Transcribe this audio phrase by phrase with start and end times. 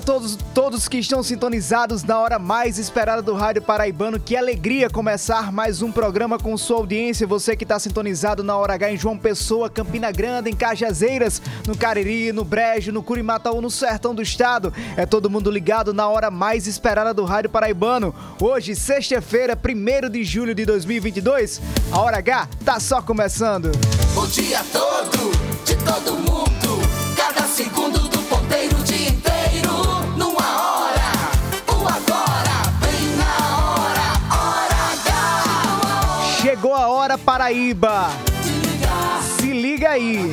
[0.00, 4.18] A todos, todos que estão sintonizados na hora mais esperada do Rádio Paraibano.
[4.18, 7.26] Que alegria começar mais um programa com sua audiência.
[7.26, 11.76] Você que está sintonizado na hora H em João Pessoa, Campina Grande, em Cajazeiras, no
[11.76, 14.72] Cariri, no Brejo, no Curimataú, no Sertão do Estado.
[14.96, 18.14] É todo mundo ligado na hora mais esperada do Rádio Paraibano.
[18.40, 21.60] Hoje, sexta-feira, 1 de julho de 2022.
[21.92, 23.70] A hora H tá só começando.
[24.16, 25.30] O dia todo,
[25.66, 26.59] de todo mundo.
[36.60, 38.10] Chegou a hora Paraíba.
[39.38, 40.30] Se liga aí.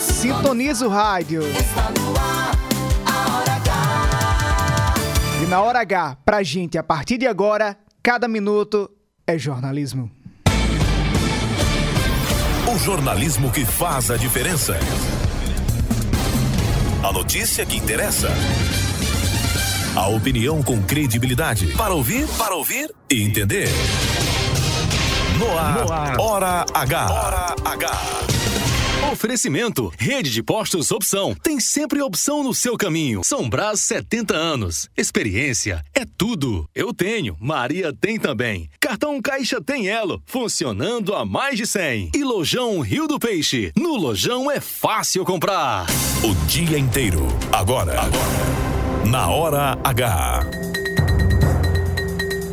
[0.00, 1.42] Sintoniza o rádio.
[5.42, 8.90] E na hora H, pra gente, a partir de agora, cada minuto
[9.26, 10.10] é jornalismo.
[12.74, 14.74] O jornalismo que faz a diferença.
[17.06, 18.30] A notícia que interessa.
[19.94, 21.66] A opinião com credibilidade.
[21.76, 23.68] Para ouvir, para ouvir e entender.
[25.38, 27.10] No ar, Hora H.
[27.10, 28.00] Hora H.
[29.12, 31.34] Oferecimento: Rede de Postos Opção.
[31.42, 33.20] Tem sempre opção no seu caminho.
[33.22, 34.88] São Brás 70 anos.
[34.96, 36.66] Experiência é tudo.
[36.74, 38.70] Eu tenho, Maria tem também.
[38.80, 42.12] Cartão Caixa tem Elo, funcionando há mais de 100.
[42.14, 43.70] E Lojão Rio do Peixe.
[43.76, 45.84] No Lojão é fácil comprar.
[46.24, 47.26] O dia inteiro.
[47.52, 48.00] Agora.
[48.00, 48.71] Agora.
[49.10, 50.40] Na Hora H.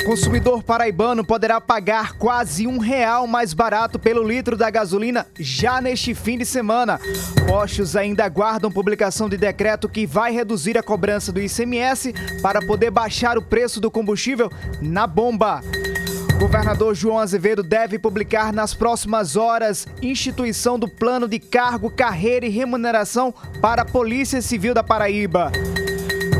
[0.05, 6.15] Consumidor paraibano poderá pagar quase um real mais barato pelo litro da gasolina já neste
[6.15, 6.99] fim de semana.
[7.47, 12.89] Postos ainda aguardam publicação de decreto que vai reduzir a cobrança do ICMS para poder
[12.89, 14.49] baixar o preço do combustível
[14.81, 15.61] na bomba.
[16.39, 22.49] Governador João Azevedo deve publicar nas próximas horas instituição do plano de cargo, carreira e
[22.49, 25.51] remuneração para a Polícia Civil da Paraíba.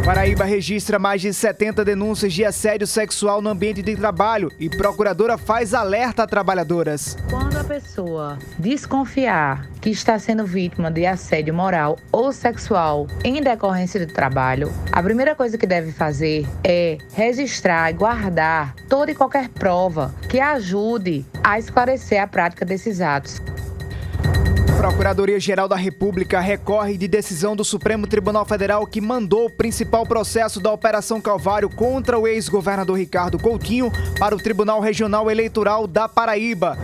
[0.10, 5.38] Paraíba registra mais de 70 denúncias de assédio sexual no ambiente de trabalho e procuradora
[5.38, 7.16] faz alerta a trabalhadoras.
[7.30, 14.04] Quando a pessoa desconfiar que está sendo vítima de assédio moral ou sexual em decorrência
[14.04, 19.48] do trabalho, a primeira coisa que deve fazer é registrar e guardar toda e qualquer
[19.50, 23.40] prova que ajude a esclarecer a prática desses atos.
[24.80, 30.62] Procuradoria-Geral da República recorre de decisão do Supremo Tribunal Federal que mandou o principal processo
[30.62, 36.78] da Operação Calvário contra o ex-governador Ricardo Coutinho para o Tribunal Regional Eleitoral da Paraíba.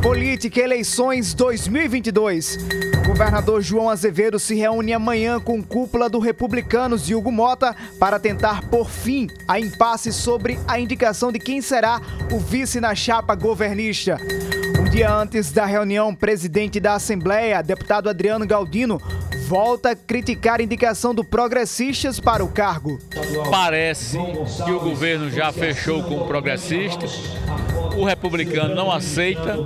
[0.00, 2.58] Política e Eleições 2022.
[3.04, 8.62] Governador João Azevedo se reúne amanhã com cúpula do Republicanos de Hugo Mota para tentar
[8.68, 12.00] por fim a impasse sobre a indicação de quem será
[12.32, 14.16] o vice na chapa governista.
[14.92, 19.00] Dia antes da reunião, presidente da Assembleia, deputado Adriano Galdino,
[19.48, 22.98] volta a criticar a indicação do Progressistas para o cargo.
[23.50, 27.06] Parece que o governo já fechou com o progressista.
[27.96, 29.58] O republicano não aceita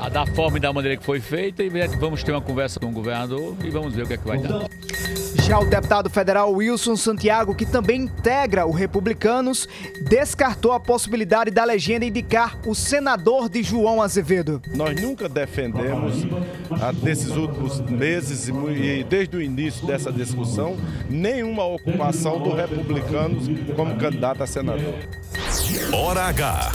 [0.00, 2.86] a da forma e da maneira que foi feita e vamos ter uma conversa com
[2.86, 4.68] o governador e vamos ver o que é que vai dar.
[5.44, 9.68] Já o deputado federal Wilson Santiago, que também integra o Republicanos,
[10.00, 14.62] descartou a possibilidade da legenda indicar o senador de João Azevedo.
[14.74, 16.26] Nós nunca defendemos,
[16.80, 20.78] ah, desses últimos meses e e desde o início dessa discussão,
[21.10, 23.46] nenhuma ocupação do Republicanos
[23.76, 24.94] como candidato a senador.
[25.92, 26.72] Hora H.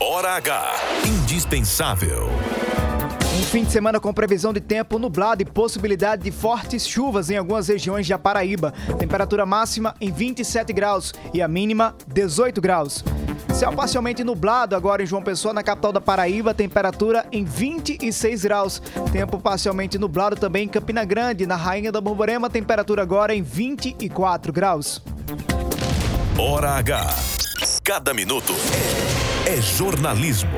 [0.00, 0.74] Hora H.
[1.06, 2.28] Indispensável.
[3.38, 7.36] Um fim de semana com previsão de tempo nublado e possibilidade de fortes chuvas em
[7.36, 8.74] algumas regiões da Paraíba.
[8.98, 13.04] Temperatura máxima em 27 graus e a mínima 18 graus.
[13.54, 18.82] Céu parcialmente nublado agora em João Pessoa, na capital da Paraíba, temperatura em 26 graus.
[19.12, 24.52] Tempo parcialmente nublado também em Campina Grande, na Rainha da Borborema, temperatura agora em 24
[24.52, 25.00] graus.
[26.36, 27.14] Hora H.
[27.84, 28.52] Cada minuto
[29.46, 30.50] é jornalismo.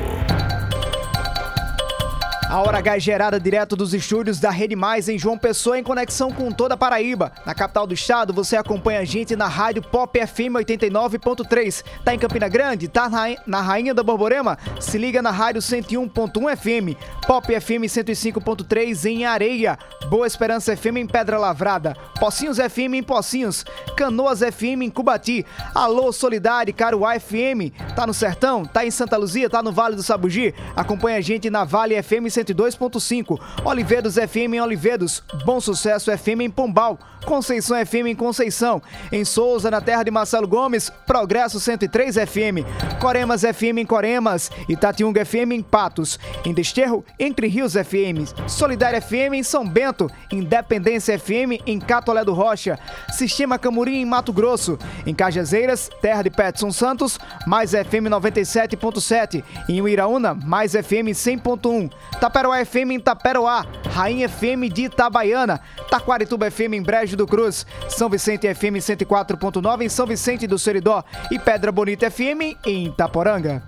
[2.49, 5.83] A Hora H é gerada direto dos estúdios da Rede Mais em João Pessoa, em
[5.83, 7.29] conexão com toda a Paraíba.
[7.45, 11.83] Na capital do estado, você acompanha a gente na rádio Pop FM 89.3.
[12.05, 12.87] Tá em Campina Grande?
[12.87, 14.57] Tá na, na Rainha da Borborema?
[14.79, 16.97] Se liga na rádio 101.1 FM.
[17.27, 19.77] Pop FM 105.3 em Areia.
[20.09, 21.97] Boa Esperança FM em Pedra Lavrada.
[22.17, 23.65] Pocinhos FM em Pocinhos.
[23.97, 25.45] Canoas FM em Cubati.
[25.75, 27.75] Alô Solidário, Caruá FM.
[27.93, 28.63] Tá no Sertão?
[28.63, 29.49] Tá em Santa Luzia?
[29.49, 30.55] Tá no Vale do Sabugi?
[30.77, 36.49] Acompanha a gente na Vale FM 102.5, Olivedos FM em Olivedos, Bom Sucesso FM em
[36.49, 38.81] Pombal, Conceição FM em Conceição,
[39.11, 42.63] em Souza, na terra de Marcelo Gomes, Progresso 103 FM,
[43.01, 49.33] Coremas FM em Coremas, Itatiunga FM em Patos, em Desterro, Entre Rios FM, Solidária FM
[49.33, 52.79] em São Bento, Independência FM em Catolé do Rocha,
[53.11, 59.81] Sistema Camurim em Mato Grosso, em Cajazeiras, terra de Petson Santos, mais FM 97.7, em
[59.81, 61.91] Uiraúna, mais FM 100.1,
[62.27, 68.09] Taperoá FM em Taperoá, Rainha FM de Itabaiana, Taquarituba FM em Brejo do Cruz, São
[68.09, 73.63] Vicente FM 104.9 em São Vicente do Seridó e Pedra Bonita FM em Itaporanga.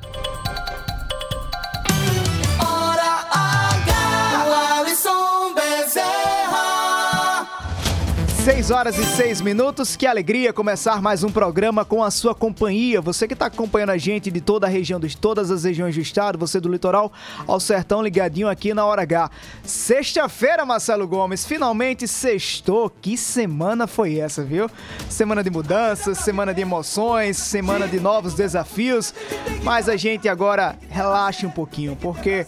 [8.49, 12.99] 6 horas e 6 minutos, que alegria começar mais um programa com a sua companhia.
[12.99, 16.01] Você que está acompanhando a gente de toda a região, de todas as regiões do
[16.01, 17.13] estado, você do litoral
[17.45, 19.29] ao sertão, ligadinho aqui na Hora H.
[19.63, 22.89] Sexta-feira, Marcelo Gomes, finalmente sextou.
[22.89, 24.67] Que semana foi essa, viu?
[25.07, 29.13] Semana de mudanças, semana de emoções, semana de novos desafios.
[29.61, 32.47] Mas a gente agora relaxa um pouquinho, porque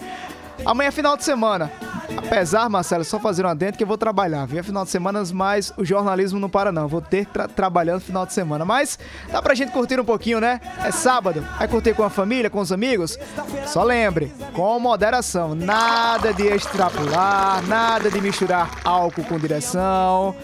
[0.66, 1.72] amanhã é final de semana.
[2.18, 4.60] Apesar, Marcelo, só fazer um adendo que eu vou trabalhar, viu?
[4.60, 6.88] É final de semana, mas o jornalismo não para não.
[6.88, 8.66] Vou ter tra trabalhando final de semana.
[8.66, 9.00] Mas
[9.32, 10.60] dá pra gente curtir um pouquinho, né?
[10.84, 11.46] É sábado.
[11.58, 13.18] Vai curtir com a família, com os amigos?
[13.66, 15.56] Só lembre, com moderação.
[15.56, 20.36] Nada de extrapolar, nada de misturar álcool com direção.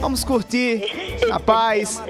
[0.00, 0.84] Vamos curtir
[1.28, 2.02] na paz,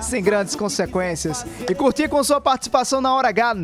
[0.00, 1.44] sem grandes consequências.
[1.68, 3.54] E curtir com sua participação na Hora H,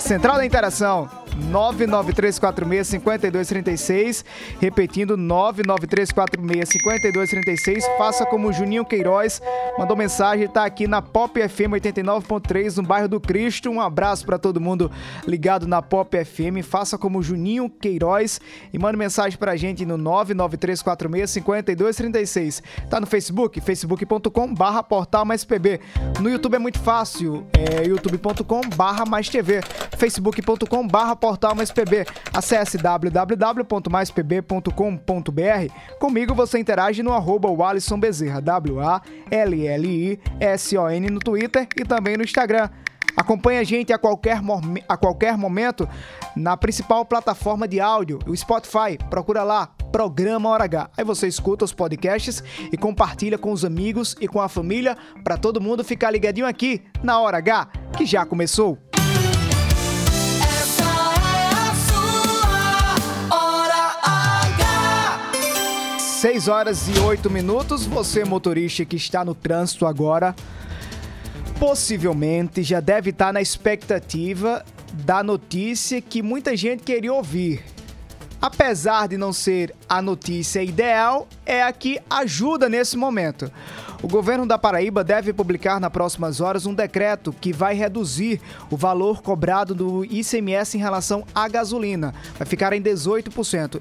[0.00, 1.08] Central da Interação.
[1.50, 4.24] 993465236,
[4.60, 7.84] repetindo 993465236.
[7.96, 9.40] Faça como o Juninho Queiroz
[9.78, 13.70] mandou mensagem, tá aqui na Pop FM 89.3, no bairro do Cristo.
[13.70, 14.90] Um abraço para todo mundo
[15.26, 16.64] ligado na Pop FM.
[16.64, 18.40] Faça como o Juninho Queiroz
[18.72, 22.60] e mande mensagem pra gente no 993465236.
[22.90, 25.78] Tá no Facebook, facebook.com/barra portal mais pb.
[26.20, 29.60] No YouTube é muito fácil, é youtube.com/barra mais tv,
[29.96, 32.06] facebook.com/barra portal mais pb.
[32.32, 35.72] Acesse www.maispb.com.br.
[35.98, 39.10] Comigo você interage no arroba Walisson Bezerra, W-A-L-L-I-S-O-N
[41.10, 42.70] no Twitter e também no Instagram.
[43.14, 44.40] Acompanhe a gente a qualquer,
[44.88, 45.86] a qualquer momento
[46.34, 48.96] na principal plataforma de áudio, o Spotify.
[49.10, 50.88] Procura lá, Programa Hora H.
[50.96, 52.42] Aí você escuta os podcasts
[52.72, 56.82] e compartilha com os amigos e com a família para todo mundo ficar ligadinho aqui
[57.02, 58.78] na Hora H, que já começou.
[66.18, 67.86] 6 horas e 8 minutos.
[67.86, 70.34] Você, motorista que está no trânsito agora,
[71.60, 77.62] possivelmente já deve estar na expectativa da notícia que muita gente queria ouvir.
[78.42, 83.48] Apesar de não ser a notícia ideal, é a que ajuda nesse momento.
[84.02, 88.40] O governo da Paraíba deve publicar nas próximas horas um decreto que vai reduzir
[88.72, 92.12] o valor cobrado do ICMS em relação à gasolina.
[92.36, 93.80] Vai ficar em 18%.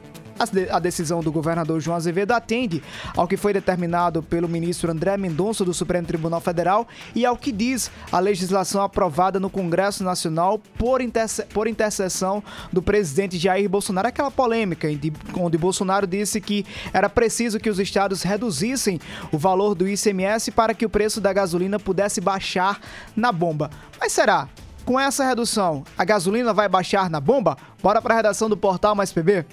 [0.69, 2.83] A decisão do governador João Azevedo atende
[3.15, 7.51] ao que foi determinado pelo ministro André Mendonça do Supremo Tribunal Federal e ao que
[7.51, 14.07] diz a legislação aprovada no Congresso Nacional por, interse- por intercessão do presidente Jair Bolsonaro.
[14.07, 14.87] Aquela polêmica
[15.35, 18.99] onde Bolsonaro disse que era preciso que os estados reduzissem
[19.31, 22.79] o valor do ICMS para que o preço da gasolina pudesse baixar
[23.15, 23.69] na bomba.
[23.99, 24.47] Mas será?
[24.85, 27.57] Com essa redução, a gasolina vai baixar na bomba?
[27.83, 29.45] Bora para a redação do portal Mais PB?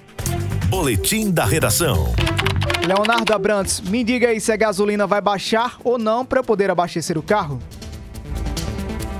[0.69, 2.13] Boletim da redação.
[2.87, 7.17] Leonardo Abrantes, me diga aí se a gasolina vai baixar ou não para poder abastecer
[7.19, 7.61] o carro?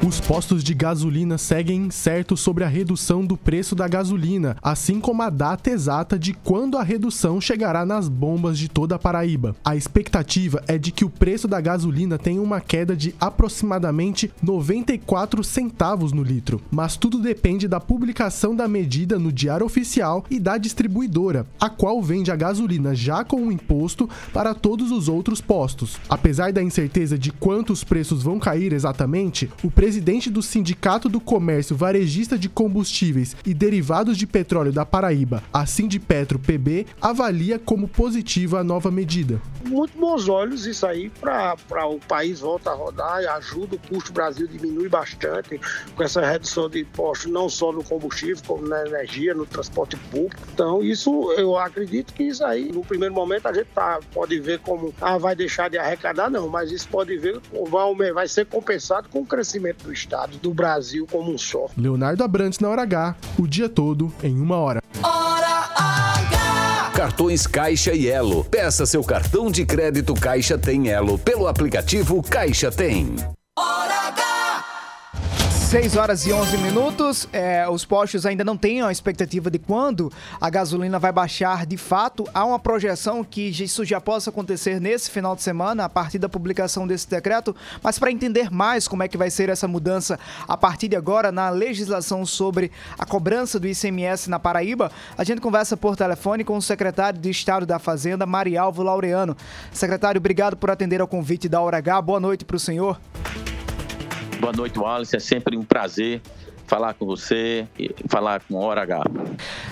[0.07, 5.23] Os postos de gasolina seguem incertos sobre a redução do preço da gasolina, assim como
[5.23, 9.57] a data exata de quando a redução chegará nas bombas de toda a Paraíba.
[9.65, 15.43] A expectativa é de que o preço da gasolina tenha uma queda de aproximadamente 94
[15.43, 20.59] centavos no litro, mas tudo depende da publicação da medida no Diário Oficial e da
[20.59, 25.97] distribuidora, a qual vende a gasolina já com o imposto para todos os outros postos.
[26.11, 31.09] Apesar da incerteza de quanto os preços vão cair exatamente, o presidente presidente do Sindicato
[31.09, 37.61] do Comércio Varejista de Combustíveis e Derivados de Petróleo da Paraíba, a Sindipetro PB, avalia
[37.61, 39.41] como positiva a nova medida.
[39.65, 44.11] Muito bons olhos isso aí para o país volta a rodar e ajuda, o custo
[44.11, 45.61] do Brasil diminui bastante
[45.95, 50.43] com essa redução de impostos, não só no combustível, como na energia, no transporte público.
[50.53, 54.59] Então, isso eu acredito que isso aí, no primeiro momento, a gente tá, pode ver
[54.59, 59.09] como ah, vai deixar de arrecadar, não, mas isso pode ver vai, vai ser compensado
[59.09, 61.67] com o crescimento do Estado, do Brasil como um só.
[61.77, 64.83] Leonardo Abrantes na hora H, o dia todo em uma hora.
[65.03, 66.91] Hora H!
[66.95, 68.45] Cartões Caixa e Elo.
[68.45, 73.15] Peça seu cartão de crédito Caixa Tem Elo pelo aplicativo Caixa Tem.
[73.59, 74.34] Hora H!
[75.75, 77.29] 6 horas e 11 minutos.
[77.33, 80.09] É, os postos ainda não têm a expectativa de quando
[80.41, 82.25] a gasolina vai baixar de fato.
[82.33, 86.29] Há uma projeção que isso já possa acontecer nesse final de semana, a partir da
[86.29, 87.57] publicação desse decreto.
[87.83, 90.17] Mas para entender mais como é que vai ser essa mudança
[90.47, 95.41] a partir de agora na legislação sobre a cobrança do ICMS na Paraíba, a gente
[95.41, 99.37] conversa por telefone com o secretário de Estado da Fazenda, Marialvo Laureano.
[99.73, 102.01] Secretário, obrigado por atender ao convite da Hora H.
[102.01, 102.97] Boa noite para o senhor.
[104.41, 105.17] Boa noite, Wallace.
[105.17, 106.21] É sempre um prazer
[106.67, 109.05] falar com você e falar com Hora H.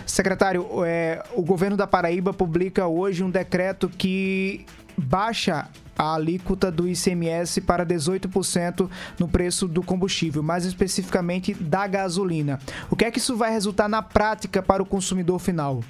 [0.07, 4.65] Secretário, é, o governo da Paraíba publica hoje um decreto que
[4.97, 8.89] baixa a alíquota do ICMS para 18%
[9.19, 12.59] no preço do combustível, mais especificamente da gasolina.
[12.91, 15.83] O que é que isso vai resultar na prática para o consumidor final?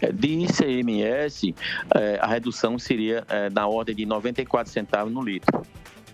[0.00, 1.54] É, de ICMS,
[1.94, 5.62] é, a redução seria é, na ordem de 94 centavos no litro.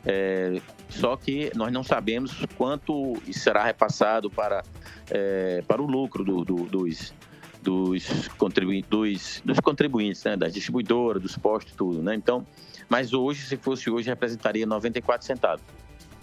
[0.04, 4.62] É, só que nós não sabemos quanto será repassado para,
[5.10, 7.14] é, para o lucro do, do, dos,
[7.62, 10.36] dos, contribui dos, dos contribuintes, né?
[10.36, 12.02] das distribuidoras, dos postos, tudo.
[12.02, 12.14] Né?
[12.14, 12.46] Então,
[12.88, 15.64] mas hoje, se fosse hoje, representaria 94 centavos.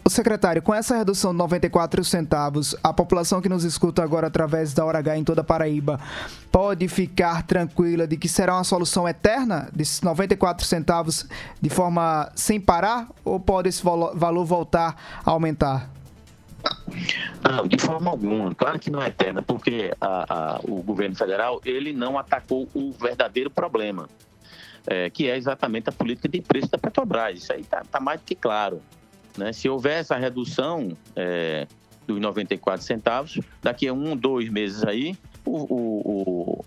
[0.10, 4.83] Secretário, com essa redução de 94 centavos, a população que nos escuta agora através da
[4.83, 6.00] Hora H em toda a Paraíba
[6.51, 11.25] pode ficar tranquila de que será uma solução eterna desses 94 centavos
[11.62, 15.89] de forma sem parar ou pode esse valor voltar a aumentar?
[17.41, 18.53] Não, de forma alguma.
[18.55, 22.91] Claro que não é eterna, porque a, a, o governo federal ele não atacou o
[22.91, 24.10] verdadeiro problema,
[24.88, 27.38] é, que é exatamente a política de preço da Petrobras.
[27.38, 28.81] Isso aí está tá mais do que claro.
[29.38, 29.52] Né?
[29.54, 31.68] Se houver essa redução é,
[32.08, 36.66] dos 94 centavos, daqui a um, dois meses aí, o, o, o,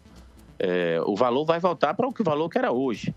[0.58, 3.14] é, o valor vai voltar para o que valor que era hoje.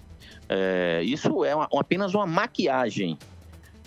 [0.48, 3.18] É, isso é uma, apenas uma maquiagem.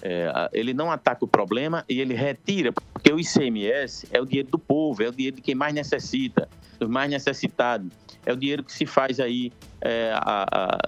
[0.01, 4.51] É, ele não ataca o problema e ele retira, porque o ICMS é o dinheiro
[4.51, 7.89] do povo, é o dinheiro de quem mais necessita, dos mais necessitados.
[8.27, 10.79] É o dinheiro que se faz aí é, a, a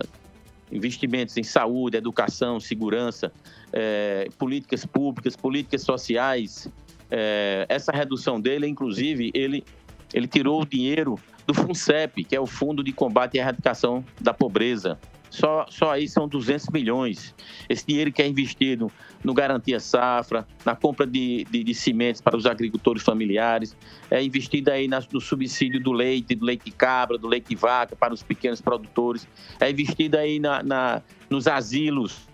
[0.70, 3.32] investimentos em saúde, educação, segurança,
[3.72, 6.68] é, políticas públicas, políticas sociais.
[7.10, 9.64] É, essa redução dele, inclusive, ele,
[10.12, 14.32] ele tirou o dinheiro do FUNCEP, que é o Fundo de Combate e Erradicação da
[14.32, 14.98] Pobreza.
[15.34, 17.34] Só, só aí são 200 milhões.
[17.68, 18.88] Esse dinheiro que é investido
[19.24, 23.76] no Garantia Safra, na compra de, de, de cimentos para os agricultores familiares,
[24.12, 27.56] é investido aí na, no subsídio do leite, do leite de cabra, do leite de
[27.56, 29.26] vaca para os pequenos produtores,
[29.58, 32.28] é investido aí na, na nos asilos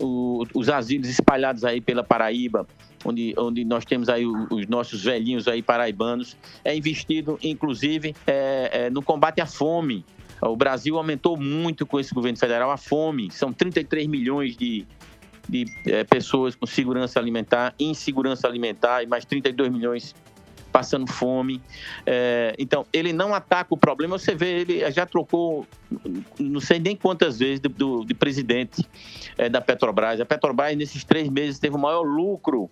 [0.00, 2.66] o, os asilos espalhados aí pela Paraíba,
[3.04, 6.34] onde, onde nós temos aí os nossos velhinhos aí paraibanos,
[6.64, 10.02] é investido, inclusive, é, é, no combate à fome.
[10.48, 13.30] O Brasil aumentou muito com esse governo federal a fome.
[13.30, 14.84] São 33 milhões de,
[15.48, 20.14] de é, pessoas com segurança alimentar, insegurança alimentar e mais 32 milhões
[20.72, 21.60] passando fome.
[22.04, 24.18] É, então, ele não ataca o problema.
[24.18, 25.66] Você vê, ele já trocou
[26.40, 28.84] não sei nem quantas vezes de, do, de presidente
[29.36, 30.20] é, da Petrobras.
[30.20, 32.70] A Petrobras, nesses três meses, teve o maior lucro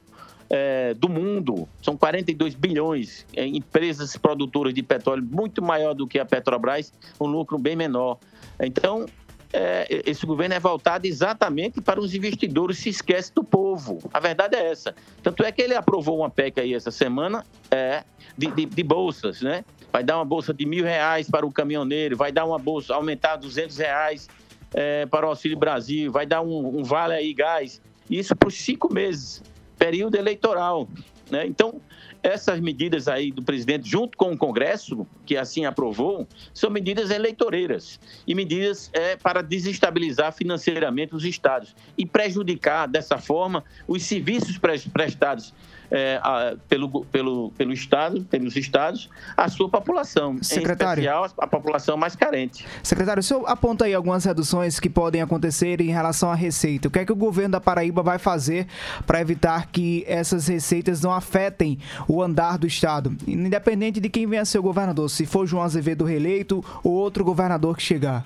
[0.50, 1.69] é, do mundo.
[1.80, 7.26] São 42 bilhões é, empresas produtoras de petróleo, muito maior do que a Petrobras, um
[7.26, 8.19] lucro bem menor.
[8.61, 9.07] Então,
[9.52, 13.99] é, esse governo é voltado exatamente para os investidores, se esquece do povo.
[14.12, 14.95] A verdade é essa.
[15.23, 18.04] Tanto é que ele aprovou uma PEC aí essa semana é,
[18.37, 19.64] de, de, de bolsas, né?
[19.92, 23.37] Vai dar uma bolsa de mil reais para o caminhoneiro, vai dar uma bolsa, aumentar
[23.37, 24.28] 200 reais
[24.73, 27.83] é, para o Auxílio Brasil, vai dar um, um vale aí gás.
[28.09, 29.42] Isso por cinco meses,
[29.80, 30.87] período eleitoral.
[31.30, 31.46] Né?
[31.46, 31.80] Então,
[32.22, 37.99] essas medidas aí do presidente, junto com o Congresso, que assim aprovou, são medidas eleitoreiras
[38.26, 44.58] e medidas é, para desestabilizar financeiramente os estados e prejudicar, dessa forma, os serviços
[44.92, 45.54] prestados
[45.90, 51.00] é, a, pelo, pelo, pelo Estado, pelos estados, a sua população, Secretário.
[51.00, 52.66] em especial a população mais carente.
[52.82, 56.88] Secretário, o senhor aponta aí algumas reduções que podem acontecer em relação à receita.
[56.88, 58.66] O que é que o governo da Paraíba vai fazer
[59.06, 63.16] para evitar que essas receitas não afetem o andar do Estado?
[63.26, 67.25] Independente de quem venha a ser o governador, se for João Azevedo reeleito ou outro
[67.25, 68.25] governador que chegar.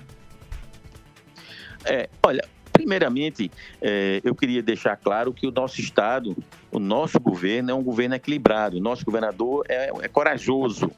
[1.85, 2.43] É, olha,
[2.75, 3.49] Primeiramente,
[3.81, 6.35] é, eu queria deixar claro que o nosso Estado,
[6.69, 10.91] o nosso governo é um governo equilibrado, o nosso governador é, é corajoso.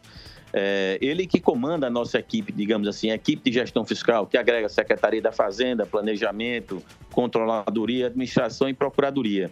[0.52, 4.40] É, ele que comanda a nossa equipe, digamos assim, a equipe de gestão fiscal, que
[4.40, 6.82] agrega Secretaria da Fazenda, Planejamento,
[7.12, 9.52] Controladoria, Administração e Procuradoria.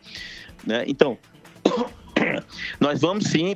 [0.65, 0.83] Né?
[0.87, 1.19] Então,
[2.81, 3.55] nós vamos sim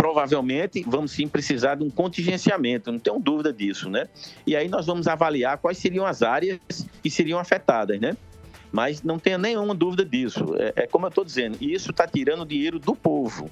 [0.00, 4.08] provavelmente vamos sim precisar de um contingenciamento, não tenho dúvida disso, né?
[4.46, 6.58] E aí nós vamos avaliar quais seriam as áreas
[7.02, 8.16] que seriam afetadas, né?
[8.72, 10.56] Mas não tenha nenhuma dúvida disso.
[10.56, 13.50] É, é como eu estou dizendo, isso está tirando dinheiro do povo.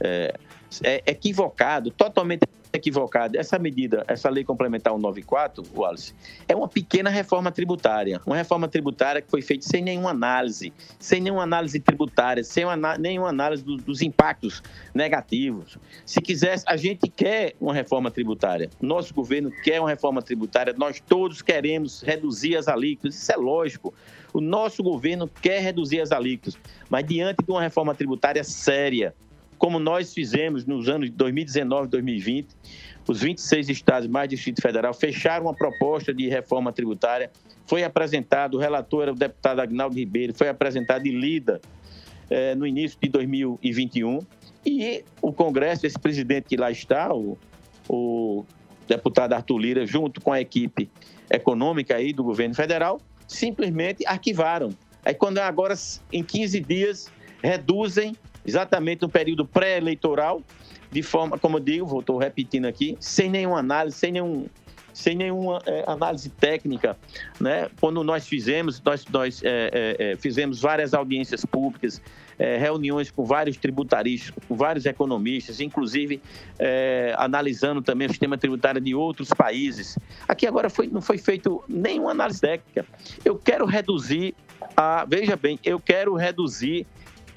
[0.00, 0.34] É,
[0.82, 2.42] é equivocado, totalmente
[2.76, 3.36] equivocado.
[3.36, 6.14] Essa medida, essa lei complementar 194, Wallace,
[6.48, 8.20] é uma pequena reforma tributária.
[8.24, 12.98] Uma reforma tributária que foi feita sem nenhuma análise, sem nenhuma análise tributária, sem uma,
[12.98, 14.62] nenhuma análise do, dos impactos
[14.94, 15.78] negativos.
[16.04, 18.70] Se quisesse, a gente quer uma reforma tributária.
[18.80, 20.74] Nosso governo quer uma reforma tributária.
[20.76, 23.16] Nós todos queremos reduzir as alíquotas.
[23.16, 23.94] Isso é lógico.
[24.32, 26.58] O nosso governo quer reduzir as alíquotas,
[26.90, 29.14] mas diante de uma reforma tributária séria,
[29.58, 32.48] como nós fizemos nos anos de 2019 e 2020.
[33.08, 37.30] Os 26 estados mais Distrito Federal fecharam uma proposta de reforma tributária.
[37.66, 41.60] Foi apresentado, o relator era o deputado Agnaldo Ribeiro, foi apresentado e lida
[42.28, 44.20] eh, no início de 2021.
[44.64, 47.38] E o Congresso, esse presidente que lá está, o,
[47.88, 48.44] o
[48.88, 50.90] deputado Arthur Lira, junto com a equipe
[51.30, 54.70] econômica aí do governo federal, simplesmente arquivaram.
[55.04, 55.74] Aí quando agora,
[56.12, 60.42] em 15 dias, reduzem exatamente no período pré-eleitoral,
[60.90, 64.46] de forma, como eu digo, estou repetindo aqui, sem nenhuma análise, sem nenhum
[64.96, 66.96] sem nenhuma é, análise técnica,
[67.38, 67.68] né?
[67.78, 72.00] Quando nós fizemos, nós, nós é, é, fizemos várias audiências públicas,
[72.38, 76.20] reuniões com vários tributaristas, com vários economistas, inclusive
[77.16, 79.98] analisando também o sistema tributário de outros países.
[80.28, 82.84] Aqui agora foi, não foi feito nenhuma análise técnica.
[83.24, 84.34] Eu quero reduzir
[84.76, 86.86] a, veja bem, eu quero reduzir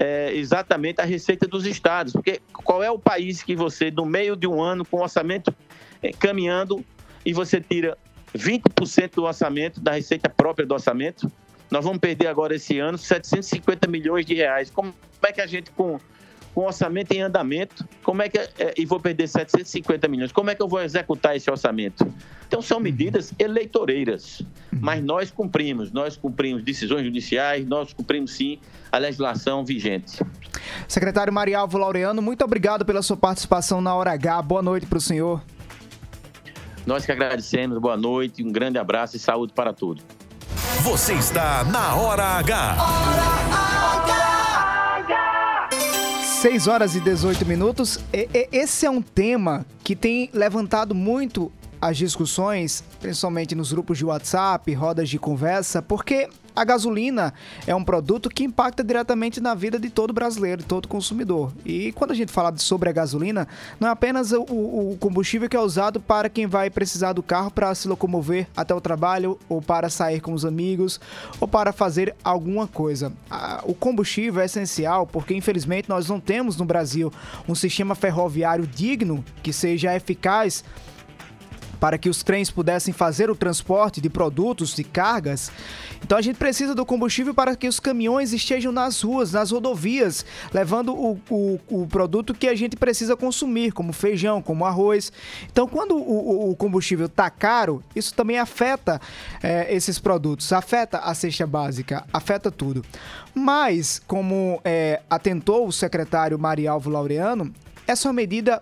[0.00, 2.14] é, exatamente a receita dos estados.
[2.14, 5.54] Porque qual é o país que você, no meio de um ano, com orçamento
[6.02, 6.82] é, caminhando,
[7.24, 7.98] e você tira
[8.34, 11.30] 20% do orçamento, da receita própria do orçamento?
[11.70, 14.70] Nós vamos perder agora esse ano 750 milhões de reais.
[14.70, 16.00] Como é que a gente, com
[16.54, 20.32] com orçamento em andamento, como é que é, e vou perder 750 milhões?
[20.32, 22.12] Como é que eu vou executar esse orçamento?
[22.46, 28.58] Então são medidas eleitoreiras, mas nós cumprimos, nós cumprimos decisões judiciais, nós cumprimos sim
[28.90, 30.20] a legislação vigente.
[30.88, 34.42] Secretário Marialvo Laureano, muito obrigado pela sua participação na Hora H.
[34.42, 35.42] Boa noite para o senhor.
[36.84, 40.02] Nós que agradecemos, boa noite, um grande abraço e saúde para todos.
[40.82, 42.76] Você está na Hora H.
[42.78, 43.69] Hora H.
[46.40, 47.98] 6 horas e 18 minutos.
[48.50, 54.72] Esse é um tema que tem levantado muito as discussões, principalmente nos grupos de WhatsApp,
[54.74, 57.32] rodas de conversa, porque a gasolina
[57.66, 61.52] é um produto que impacta diretamente na vida de todo brasileiro, de todo consumidor.
[61.64, 65.56] E quando a gente fala sobre a gasolina, não é apenas o, o combustível que
[65.56, 69.62] é usado para quem vai precisar do carro para se locomover até o trabalho, ou
[69.62, 71.00] para sair com os amigos,
[71.40, 73.12] ou para fazer alguma coisa.
[73.64, 77.12] O combustível é essencial porque, infelizmente, nós não temos no Brasil
[77.48, 80.64] um sistema ferroviário digno que seja eficaz
[81.80, 85.50] para que os trens pudessem fazer o transporte de produtos e cargas.
[86.04, 90.24] Então a gente precisa do combustível para que os caminhões estejam nas ruas, nas rodovias,
[90.52, 95.10] levando o, o, o produto que a gente precisa consumir, como feijão, como arroz.
[95.50, 99.00] Então, quando o, o combustível está caro, isso também afeta
[99.42, 102.84] é, esses produtos, afeta a cesta básica, afeta tudo.
[103.34, 107.52] Mas, como é, atentou o secretário Marialvo Laureano,
[107.86, 108.60] essa é uma medida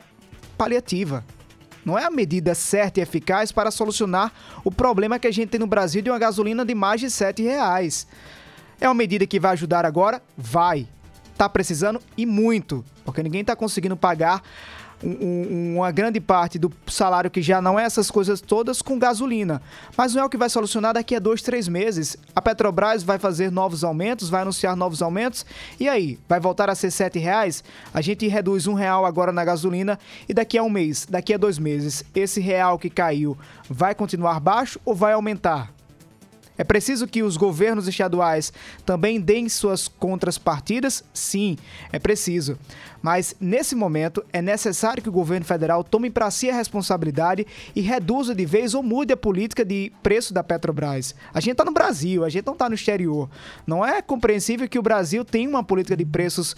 [0.56, 1.24] paliativa
[1.84, 4.32] não é a medida certa e eficaz para solucionar
[4.64, 7.42] o problema que a gente tem no Brasil de uma gasolina de mais de 7
[7.42, 8.06] reais.
[8.80, 10.22] É uma medida que vai ajudar agora?
[10.36, 10.86] Vai.
[11.36, 14.42] Tá precisando e muito, porque ninguém está conseguindo pagar
[15.02, 19.62] um, uma grande parte do salário que já não é essas coisas todas com gasolina.
[19.96, 22.16] Mas não é o que vai solucionar daqui a dois, três meses.
[22.34, 25.46] A Petrobras vai fazer novos aumentos, vai anunciar novos aumentos.
[25.78, 27.62] E aí, vai voltar a ser sete reais?
[27.92, 31.38] A gente reduz um real agora na gasolina e daqui a um mês, daqui a
[31.38, 33.36] dois meses, esse real que caiu
[33.68, 35.77] vai continuar baixo ou vai aumentar?
[36.58, 38.52] É preciso que os governos estaduais
[38.84, 41.04] também deem suas contrapartidas?
[41.14, 41.56] Sim,
[41.92, 42.58] é preciso.
[43.00, 47.80] Mas, nesse momento, é necessário que o governo federal tome para si a responsabilidade e
[47.80, 51.14] reduza de vez ou mude a política de preço da Petrobras.
[51.32, 53.30] A gente está no Brasil, a gente não está no exterior.
[53.64, 56.56] Não é compreensível que o Brasil tenha uma política de preços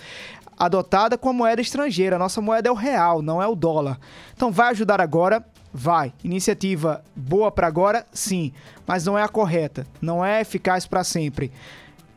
[0.58, 2.16] adotada com a moeda estrangeira.
[2.16, 3.98] A nossa moeda é o real, não é o dólar.
[4.34, 6.12] Então, vai ajudar agora Vai.
[6.24, 8.06] Iniciativa boa para agora?
[8.12, 8.52] Sim.
[8.87, 9.87] Mas não é a correta.
[10.00, 11.52] Não é eficaz para sempre.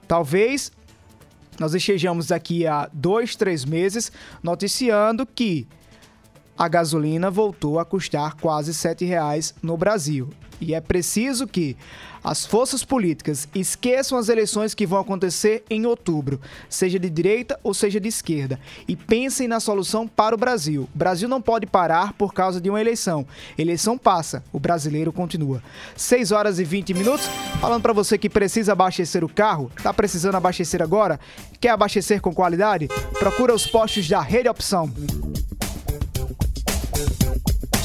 [0.08, 0.72] Talvez
[1.60, 4.12] nós estejamos aqui há dois, três meses
[4.42, 5.68] noticiando que
[6.58, 10.30] a gasolina voltou a custar quase R$ reais no Brasil.
[10.60, 11.76] E é preciso que
[12.24, 16.40] as forças políticas esqueçam as eleições que vão acontecer em outubro,
[16.70, 20.88] seja de direita ou seja de esquerda, e pensem na solução para o Brasil.
[20.96, 23.28] O Brasil não pode parar por causa de uma eleição.
[23.58, 25.62] Eleição passa, o brasileiro continua.
[25.98, 27.26] 6 horas e 20 minutos.
[27.60, 31.20] Falando para você que precisa abastecer o carro, tá precisando abastecer agora?
[31.60, 32.88] Quer abastecer com qualidade?
[33.20, 34.90] Procura os postos da Rede Opção.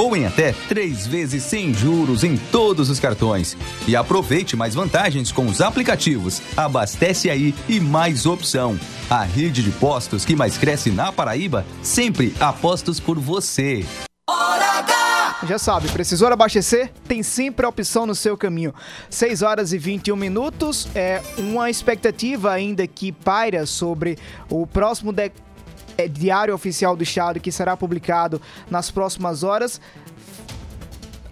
[0.00, 3.54] ou em até três vezes sem juros em todos os cartões.
[3.86, 6.40] E aproveite mais vantagens com os aplicativos.
[6.56, 8.80] Abastece aí e mais opção.
[9.10, 13.84] A rede de postos que mais cresce na Paraíba, sempre apostos por você.
[15.46, 16.90] Já sabe, precisou abastecer?
[17.08, 18.74] Tem sempre a opção no seu caminho.
[19.08, 20.86] 6 horas e 21 minutos.
[20.94, 24.18] É uma expectativa ainda que paira sobre
[24.50, 25.30] o próximo de...
[25.96, 29.80] é, Diário Oficial do Estado que será publicado nas próximas horas.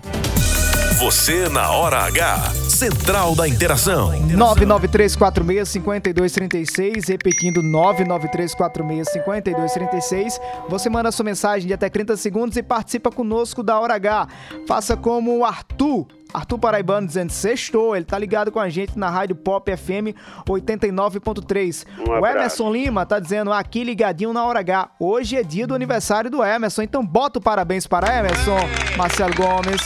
[0.98, 2.50] Você na hora H.
[2.70, 4.12] Central da Interação.
[4.28, 10.40] 993465236, repetindo 993465236.
[10.68, 14.28] Você manda sua mensagem de até 30 segundos e participa conosco da Hora H.
[14.66, 16.06] Faça como o Arthur.
[16.34, 20.18] Arthur Paraibano dizendo sextou, ele tá ligado com a gente na Rádio Pop FM
[20.48, 21.86] 89.3.
[22.00, 22.26] Um o.
[22.26, 24.90] Emerson Lima tá dizendo aqui ligadinho na Hora H.
[24.98, 28.58] Hoje é dia do aniversário do Emerson, então bota o parabéns para Emerson,
[28.96, 29.80] Marcelo Gomes.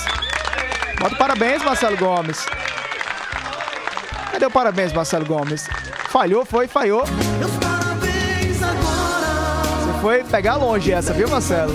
[0.99, 2.47] Bota o parabéns, Marcelo Gomes.
[4.33, 5.69] Cadê o parabéns, Marcelo Gomes?
[6.09, 7.05] Falhou, foi, falhou.
[9.85, 11.75] Você foi pegar longe essa, viu, Marcelo?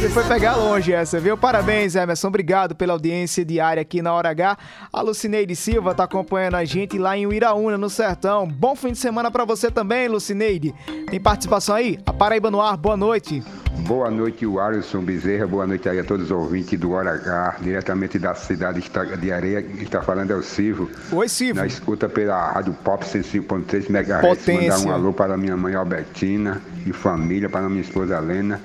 [0.00, 1.36] Você foi pegar longe essa, viu?
[1.36, 2.28] Parabéns, Emerson.
[2.28, 4.56] Obrigado pela audiência diária aqui na Hora H.
[4.90, 8.48] A Lucineide Silva tá acompanhando a gente lá em Uiraúna, no Sertão.
[8.48, 10.74] Bom fim de semana pra você também, Lucineide.
[11.10, 11.98] Tem participação aí?
[12.06, 13.44] A Paraíba no ar, boa noite.
[13.80, 15.46] Boa noite, o Alisson Bezerra.
[15.46, 18.82] Boa noite aí a todos os ouvintes do Hora H, diretamente da cidade
[19.20, 19.62] de Areia.
[19.62, 20.90] Quem está falando é o Silvio.
[21.12, 21.56] Oi, Silvio.
[21.56, 24.20] Na escuta pela Rádio Pop 105.3 MHz.
[24.22, 24.78] Potência.
[24.78, 28.58] Mandar um alô para minha mãe Albertina e família, para minha esposa Helena.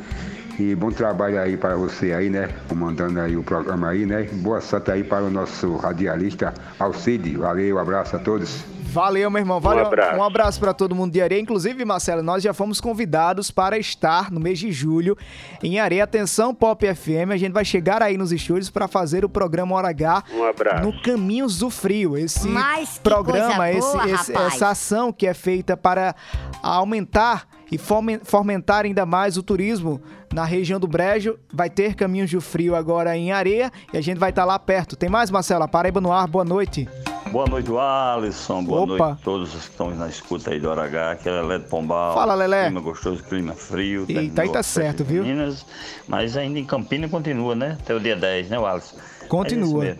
[0.57, 2.49] E bom trabalho aí para você aí, né?
[2.69, 4.23] Comandando aí o programa aí, né?
[4.31, 7.35] Boa sorte aí para o nosso radialista Alcide.
[7.35, 8.74] Valeu, abraço a todos.
[8.95, 9.60] Valeu, meu irmão.
[9.60, 9.84] Valeu.
[9.84, 10.17] Um abraço.
[10.19, 11.41] Um abraço para todo mundo de Areia.
[11.41, 15.17] Inclusive, Marcelo, nós já fomos convidados para estar no mês de julho
[15.62, 16.05] em Areia.
[16.05, 17.31] Atenção, Pop FM.
[17.31, 20.86] A gente vai chegar aí nos estúdios para fazer o programa Hora H Um abraço.
[20.86, 22.17] no Caminhos do Frio.
[22.17, 24.53] Esse Mas que programa, coisa esse, boa, esse- rapaz.
[24.55, 26.15] essa ação que é feita para
[26.63, 30.01] aumentar e fomen- fomentar ainda mais o turismo
[30.34, 31.38] na região do Brejo.
[31.53, 34.95] Vai ter Caminhos do Frio agora em Areia e a gente vai estar lá perto.
[34.95, 35.67] Tem mais, Marcela?
[35.67, 36.88] Paraíba no ar, boa noite.
[37.31, 38.63] Boa noite, Alisson.
[38.63, 38.97] Boa Opa.
[38.97, 41.11] noite a todos os que estão na escuta aí do H.
[41.11, 42.13] Aqui é Lelé de Pombal.
[42.13, 42.65] Fala, Lelé.
[42.65, 44.01] Clima gostoso, clima frio.
[44.01, 45.23] Eita, terminou aí tá certo, viu?
[45.23, 45.65] Minas,
[46.07, 47.77] mas ainda em Campina continua, né?
[47.81, 48.97] Até o dia 10, né, Alisson?
[49.27, 49.85] Continua.
[49.85, 49.97] É.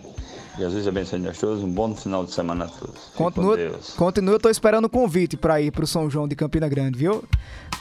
[0.57, 1.63] Jesus abençoe nós todos.
[1.63, 3.11] Um bom final de semana a todos.
[3.15, 3.57] Continua,
[3.97, 7.23] continua, eu tô esperando o convite pra ir pro São João de Campina Grande, viu?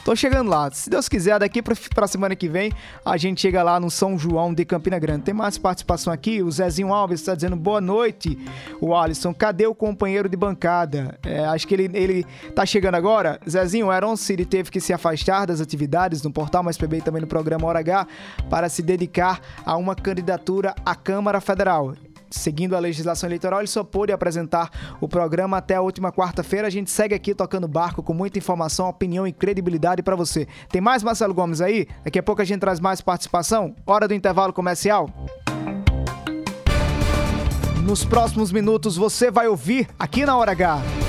[0.03, 0.69] Tô chegando lá.
[0.71, 2.71] Se Deus quiser, daqui pra, pra semana que vem,
[3.03, 5.23] a gente chega lá no São João de Campina Grande.
[5.23, 6.43] Tem mais participação aqui.
[6.43, 8.37] O Zezinho Alves tá dizendo boa noite.
[8.79, 11.17] O Alisson, cadê o companheiro de bancada?
[11.23, 13.39] É, acho que ele, ele tá chegando agora.
[13.49, 17.01] Zezinho, o Aaron City teve que se afastar das atividades no Portal Mais PB e
[17.01, 18.07] também no programa Hora H
[18.47, 21.95] para se dedicar a uma candidatura à Câmara Federal.
[22.35, 24.69] Seguindo a legislação eleitoral, ele só pôde apresentar
[24.99, 26.67] o programa até a última quarta-feira.
[26.67, 30.47] A gente segue aqui tocando barco com muita informação, opinião e credibilidade para você.
[30.69, 31.87] Tem mais Marcelo Gomes aí?
[32.03, 33.73] Daqui a pouco a gente traz mais participação.
[33.85, 35.09] Hora do intervalo comercial.
[37.81, 41.04] Nos próximos minutos você vai ouvir aqui na Hora H.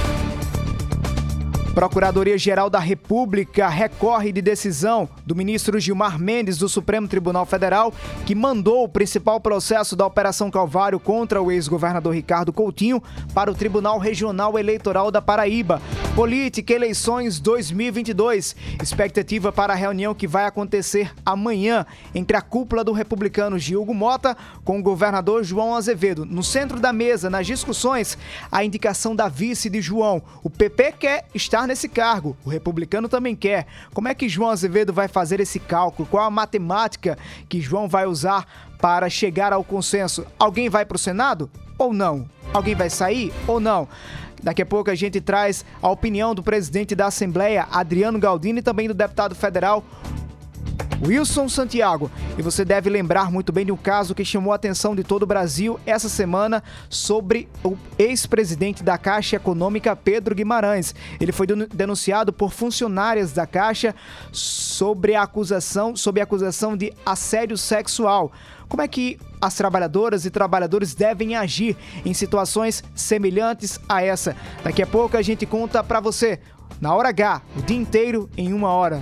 [1.77, 7.93] Procuradoria-Geral da República recorre de decisão do ministro Gilmar Mendes do Supremo Tribunal Federal,
[8.25, 13.03] que mandou o principal processo da Operação Calvário contra o ex-governador Ricardo Coutinho
[13.35, 15.83] para o Tribunal Regional Eleitoral da Paraíba.
[16.15, 18.57] Política Eleições 2022.
[18.83, 21.85] Expectativa para a reunião que vai acontecer amanhã
[22.15, 24.35] entre a cúpula do republicano Gilgo Mota
[24.65, 26.25] com o governador João Azevedo.
[26.25, 28.17] No centro da mesa, nas discussões,
[28.51, 30.23] a indicação da vice de João.
[30.43, 33.67] O PP quer estar nesse cargo, o republicano também quer.
[33.93, 36.09] Como é que João Azevedo vai fazer esse cálculo?
[36.09, 38.47] Qual a matemática que João vai usar
[38.79, 40.27] para chegar ao consenso?
[40.39, 42.29] Alguém vai para o Senado ou não?
[42.53, 43.89] Alguém vai sair ou não?
[44.43, 48.63] Daqui a pouco a gente traz a opinião do presidente da Assembleia, Adriano Galdini, e
[48.63, 49.85] também do deputado federal
[51.05, 52.11] Wilson Santiago.
[52.39, 55.23] E você deve lembrar muito bem de um caso que chamou a atenção de todo
[55.23, 60.95] o Brasil essa semana sobre o ex-presidente da Caixa Econômica, Pedro Guimarães.
[61.21, 63.95] Ele foi denu- denunciado por funcionárias da Caixa
[64.33, 68.33] sobre a acusação, sob a acusação de assédio sexual.
[68.69, 74.35] Como é que as trabalhadoras e trabalhadores devem agir em situações semelhantes a essa?
[74.65, 76.41] Daqui a pouco a gente conta pra você.
[76.81, 79.01] Na hora H, o dia inteiro em uma hora.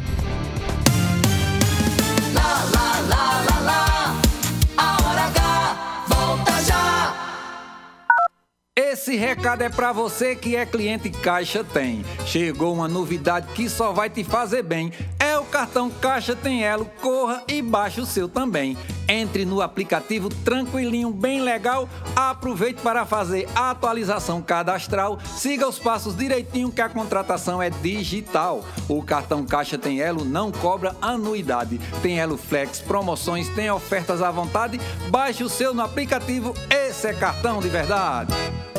[9.04, 12.02] Esse recado é pra você que é cliente Caixa Tem.
[12.24, 14.90] Chegou uma novidade que só vai te fazer bem.
[15.20, 16.84] É cartão Caixa Tem Elo.
[17.00, 18.76] Corra e baixe o seu também.
[19.08, 21.88] Entre no aplicativo tranquilinho, bem legal.
[22.16, 25.16] Aproveite para fazer a atualização cadastral.
[25.24, 28.64] Siga os passos direitinho que a contratação é digital.
[28.88, 31.78] O cartão Caixa Tem Elo não cobra anuidade.
[32.02, 34.80] Tem Elo Flex, promoções, tem ofertas à vontade.
[35.08, 36.52] Baixe o seu no aplicativo.
[36.68, 38.34] Esse é cartão de verdade.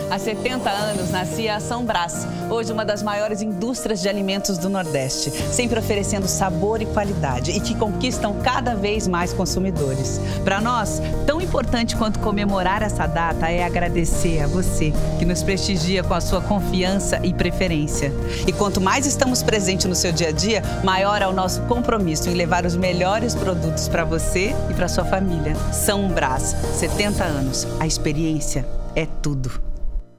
[0.09, 4.69] Há 70 anos nascia a São Brás, hoje uma das maiores indústrias de alimentos do
[4.69, 10.19] Nordeste, sempre oferecendo sabor e qualidade e que conquistam cada vez mais consumidores.
[10.43, 16.03] Para nós, tão importante quanto comemorar essa data é agradecer a você que nos prestigia
[16.03, 18.11] com a sua confiança e preferência.
[18.47, 22.29] E quanto mais estamos presentes no seu dia a dia, maior é o nosso compromisso
[22.29, 25.55] em levar os melhores produtos para você e para sua família.
[25.71, 27.67] São Brás, 70 anos.
[27.79, 29.74] A experiência é tudo.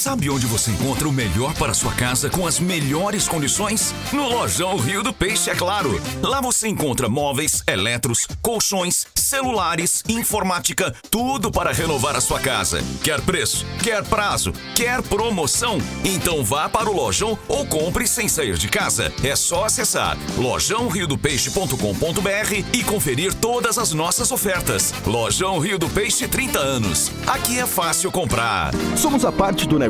[0.00, 3.94] Sabe onde você encontra o melhor para sua casa com as melhores condições?
[4.14, 6.00] No Lojão Rio do Peixe, é claro.
[6.22, 12.82] Lá você encontra móveis, eletros, colchões, celulares, informática, tudo para renovar a sua casa.
[13.04, 13.66] Quer preço?
[13.82, 14.54] Quer prazo?
[14.74, 15.76] Quer promoção?
[16.02, 19.12] Então vá para o Lojão ou compre sem sair de casa.
[19.22, 24.94] É só acessar lojãoriodopeixe.com.br e conferir todas as nossas ofertas.
[25.04, 27.12] Lojão Rio do Peixe 30 anos.
[27.26, 28.72] Aqui é fácil comprar.
[28.96, 29.89] Somos a parte do negócio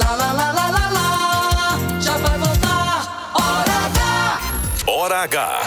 [0.00, 2.00] Lá, lá, lá, lá, lá, lá.
[2.00, 3.30] Já vai voltar.
[3.34, 4.40] Hora H.
[4.86, 5.60] Hora H.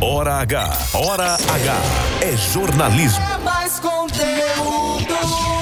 [0.00, 0.76] Hora H.
[0.94, 1.76] Hora H.
[2.20, 3.24] É jornalismo.
[3.32, 5.61] É mais conteúdo.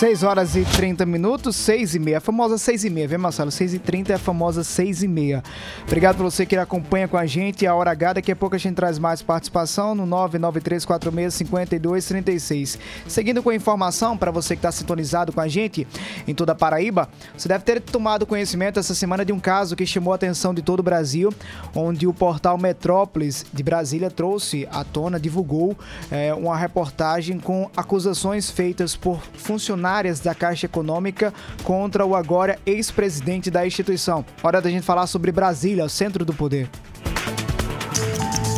[0.00, 2.16] 6 horas e 30 minutos, 6 e meia.
[2.16, 3.50] A famosa 6 e meia, viu, Marcelo?
[3.50, 5.42] 6 e 30 é a famosa 6 e meia.
[5.86, 8.14] Obrigado por você que acompanha com a gente a Hora H.
[8.14, 12.78] Daqui a pouco a gente traz mais participação no 993465236.
[13.06, 15.86] Seguindo com a informação, para você que está sintonizado com a gente
[16.26, 19.84] em toda a Paraíba, você deve ter tomado conhecimento essa semana de um caso que
[19.84, 21.30] chamou a atenção de todo o Brasil,
[21.74, 25.76] onde o portal Metrópolis de Brasília trouxe à tona, divulgou
[26.10, 29.89] eh, uma reportagem com acusações feitas por funcionários
[30.20, 34.24] da Caixa Econômica contra o agora ex-presidente da instituição.
[34.42, 36.68] Hora da gente falar sobre Brasília, o centro do poder.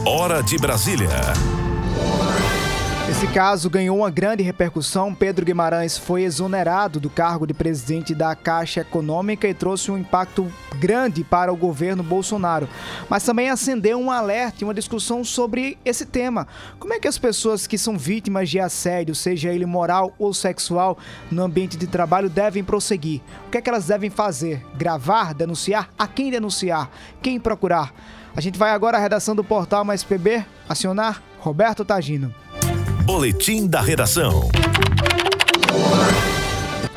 [0.04, 1.08] Hora de Brasília.
[3.08, 5.14] Esse caso ganhou uma grande repercussão.
[5.14, 10.52] Pedro Guimarães foi exonerado do cargo de presidente da Caixa Econômica e trouxe um impacto
[10.82, 12.68] grande para o governo Bolsonaro.
[13.08, 16.48] Mas também acendeu um alerta e uma discussão sobre esse tema.
[16.80, 20.98] Como é que as pessoas que são vítimas de assédio, seja ele moral ou sexual,
[21.30, 23.20] no ambiente de trabalho, devem prosseguir?
[23.46, 24.66] O que é que elas devem fazer?
[24.74, 25.32] Gravar?
[25.34, 25.88] Denunciar?
[25.96, 26.90] A quem denunciar?
[27.22, 27.94] Quem procurar?
[28.34, 32.34] A gente vai agora à redação do portal Mais PB acionar Roberto Tagino.
[33.04, 34.50] Boletim da redação.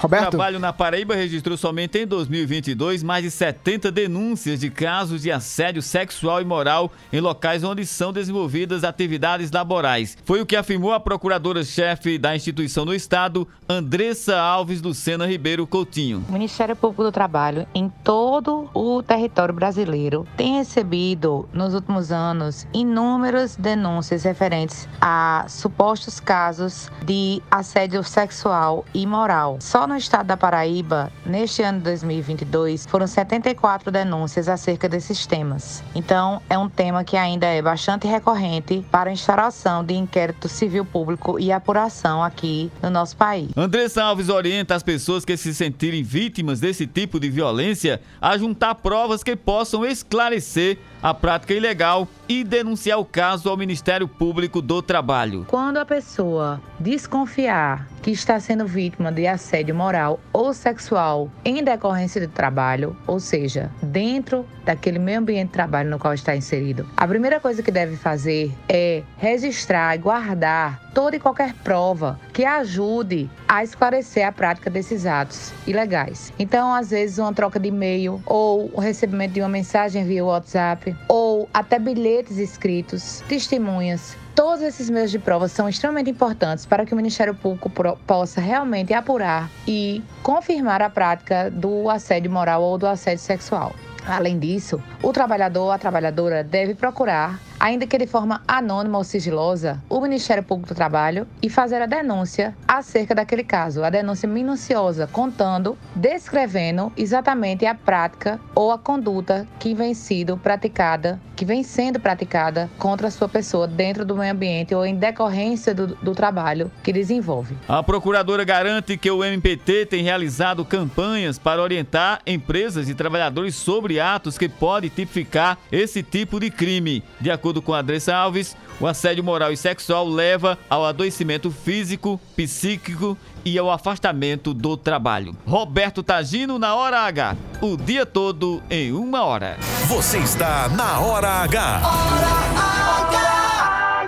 [0.05, 0.27] Roberto?
[0.27, 5.31] O trabalho na Paraíba registrou somente em 2022 mais de 70 denúncias de casos de
[5.31, 10.17] assédio sexual e moral em locais onde são desenvolvidas atividades laborais.
[10.23, 16.23] Foi o que afirmou a procuradora-chefe da instituição no estado, Andressa Alves Lucena Ribeiro Coutinho.
[16.29, 22.67] O Ministério Público do Trabalho, em todo o território brasileiro, tem recebido nos últimos anos
[22.73, 29.57] inúmeras denúncias referentes a supostos casos de assédio sexual e moral.
[29.59, 35.83] Só no estado da Paraíba, neste ano de 2022, foram 74 denúncias acerca desses temas.
[35.93, 40.85] Então, é um tema que ainda é bastante recorrente para a instauração de inquérito civil
[40.85, 43.49] público e apuração aqui no nosso país.
[43.55, 48.75] Andressa Alves orienta as pessoas que se sentirem vítimas desse tipo de violência a juntar
[48.75, 54.81] provas que possam esclarecer a prática ilegal e denunciar o caso ao Ministério Público do
[54.81, 55.45] Trabalho.
[55.47, 62.19] Quando a pessoa desconfiar que está sendo vítima de assédio moral ou sexual em decorrência
[62.19, 67.07] do trabalho, ou seja, dentro daquele meio ambiente de trabalho no qual está inserido, a
[67.07, 73.29] primeira coisa que deve fazer é registrar e guardar toda e qualquer prova que ajude
[73.47, 76.33] a esclarecer a prática desses atos ilegais.
[76.37, 80.93] Então, às vezes, uma troca de e-mail ou o recebimento de uma mensagem via WhatsApp
[81.07, 86.91] ou até bilhetes escritos, testemunhas, Todos esses meios de prova são extremamente importantes para que
[86.91, 87.71] o Ministério Público
[88.05, 93.73] possa realmente apurar e confirmar a prática do assédio moral ou do assédio sexual.
[94.07, 99.03] Além disso, o trabalhador ou a trabalhadora deve procurar, ainda que de forma anônima ou
[99.03, 104.27] sigilosa, o Ministério Público do Trabalho e fazer a denúncia acerca daquele caso, a denúncia
[104.27, 111.63] minuciosa, contando, descrevendo exatamente a prática ou a conduta que vem sido praticada, que vem
[111.63, 116.13] sendo praticada contra a sua pessoa dentro do meio ambiente ou em decorrência do, do
[116.13, 117.57] trabalho que desenvolve.
[117.67, 123.94] A procuradora garante que o MPT tem realizado campanhas para orientar empresas e trabalhadores sobre
[123.99, 127.03] atos que podem tipificar esse tipo de crime.
[127.19, 132.19] De acordo com a Andressa Alves, o assédio moral e sexual leva ao adoecimento físico,
[132.35, 135.35] psíquico e ao afastamento do trabalho.
[135.45, 137.35] Roberto Tagino na Hora H.
[137.61, 139.57] O dia todo em uma hora.
[139.87, 141.81] Você está na Hora H.
[141.83, 142.35] Hora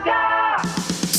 [0.03, 0.36] H.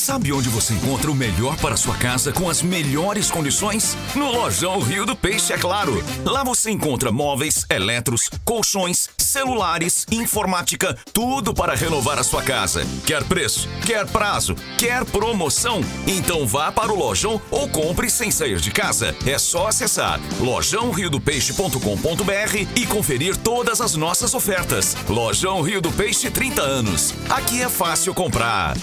[0.08, 3.94] Sabe onde você encontra o melhor para sua casa com as melhores condições?
[4.14, 6.02] No Lojão Rio do Peixe, é claro.
[6.24, 12.86] Lá você encontra móveis, eletros, colchões, celulares, informática, tudo para renovar a sua casa.
[13.04, 13.68] Quer preço?
[13.84, 14.54] Quer prazo?
[14.78, 15.82] Quer promoção?
[16.06, 19.14] Então vá para o Lojão ou compre sem sair de casa.
[19.26, 24.96] É só acessar lojãoriodopeixe.com.br e conferir todas as nossas ofertas.
[25.06, 27.12] Lojão Rio do Peixe 30 anos.
[27.28, 28.74] Aqui é fácil comprar.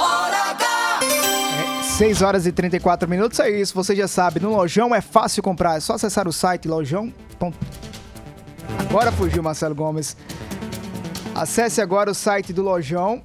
[0.00, 1.00] Hora H!
[1.98, 5.76] 6 horas e 34 minutos, é isso, você já sabe, no Lojão é fácil comprar,
[5.76, 7.12] é só acessar o site lojão.
[8.78, 10.16] Agora fugiu Marcelo Gomes.
[11.34, 13.22] Acesse agora o site do Lojão.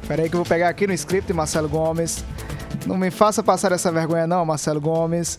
[0.00, 2.24] Espera aí que eu vou pegar aqui no script, Marcelo Gomes.
[2.86, 5.38] Não me faça passar essa vergonha não, Marcelo Gomes.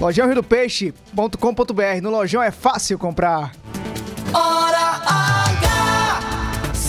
[0.00, 2.02] Lojãoriodopeixe.com.br.
[2.02, 3.52] No Lojão é fácil comprar.
[4.32, 4.91] Hora!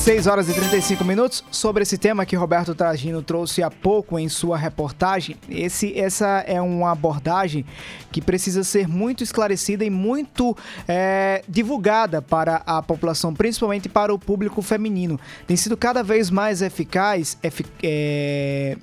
[0.04, 1.46] 6 horas e 35 minutos.
[1.50, 6.62] Sobre esse tema que Roberto Tragino trouxe há pouco em sua reportagem, esse, essa é
[6.62, 7.66] uma abordagem
[8.12, 10.58] que precisa ser muito esclarecida e muito
[10.90, 15.18] é, divulgada para a população, principalmente para o público feminino.
[15.48, 18.76] Tem sido cada vez mais eficaz, efic é,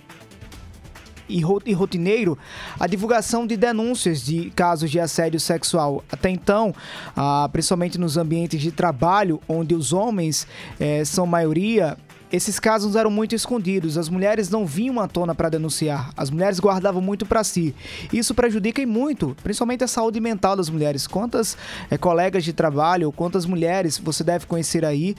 [1.31, 2.37] e ro- rotineiro
[2.79, 6.03] a divulgação de denúncias de casos de assédio sexual.
[6.11, 6.75] Até então,
[7.17, 10.47] ah, principalmente nos ambientes de trabalho, onde os homens
[10.79, 11.97] eh, são maioria.
[12.33, 16.61] Esses casos eram muito escondidos, as mulheres não vinham à tona para denunciar, as mulheres
[16.61, 17.75] guardavam muito para si.
[18.13, 21.09] Isso prejudica muito, principalmente a saúde mental das mulheres.
[21.09, 21.57] Quantas
[21.91, 25.17] eh, colegas de trabalho, quantas mulheres você deve conhecer aí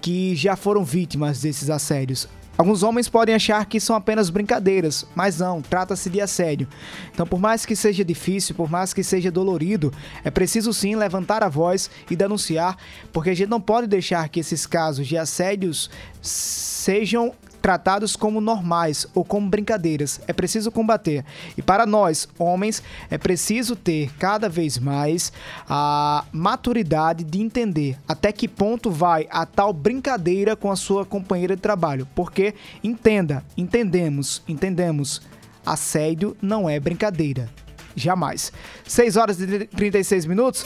[0.00, 2.26] que já foram vítimas desses assédios?
[2.58, 6.66] Alguns homens podem achar que são apenas brincadeiras, mas não, trata-se de assédio.
[7.12, 9.92] Então, por mais que seja difícil, por mais que seja dolorido,
[10.24, 12.76] é preciso sim levantar a voz e denunciar,
[13.12, 15.90] porque a gente não pode deixar que esses casos de assédios
[16.22, 17.34] sejam
[17.66, 20.20] tratados como normais ou como brincadeiras.
[20.28, 21.24] É preciso combater.
[21.58, 25.32] E para nós, homens, é preciso ter cada vez mais
[25.68, 31.56] a maturidade de entender até que ponto vai a tal brincadeira com a sua companheira
[31.56, 32.06] de trabalho.
[32.14, 32.54] Porque
[32.84, 35.20] entenda, entendemos, entendemos,
[35.66, 37.50] assédio não é brincadeira.
[37.96, 38.52] Jamais.
[38.86, 40.64] 6 horas e 36 minutos.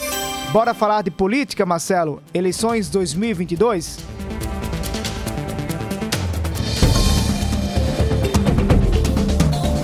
[0.53, 2.21] Bora falar de política, Marcelo?
[2.31, 4.20] Eleições 2022?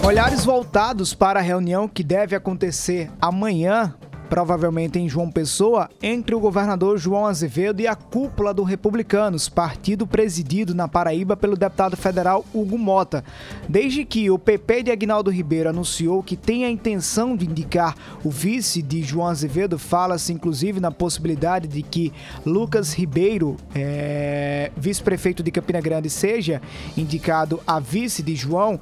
[0.08, 3.94] Olhares voltados para a reunião que deve acontecer amanhã,
[4.30, 10.08] provavelmente em João Pessoa, entre o governador João Azevedo e a cúpula do Republicanos, partido
[10.08, 13.22] presidido na Paraíba pelo deputado federal Hugo Mota.
[13.68, 17.94] Desde que o PP de Agnaldo Ribeiro anunciou que tem a intenção de indicar
[18.24, 22.14] o vice de João Azevedo, fala-se inclusive na possibilidade de que
[22.46, 26.62] Lucas Ribeiro, é, vice-prefeito de Campina Grande, seja
[26.96, 28.80] indicado a vice de João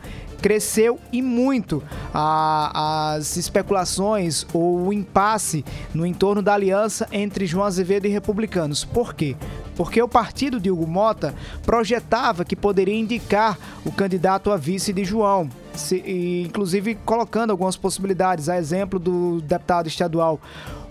[0.49, 1.81] cresceu e muito
[2.13, 8.85] a- as especulações ou o impasse no entorno da aliança entre João Azevedo e republicanos.
[8.85, 9.35] Por quê?
[9.75, 11.33] Porque o partido de Hugo Mota
[11.65, 18.47] projetava que poderia indicar o candidato a vice de João, se- inclusive colocando algumas possibilidades,
[18.47, 20.39] a exemplo do deputado estadual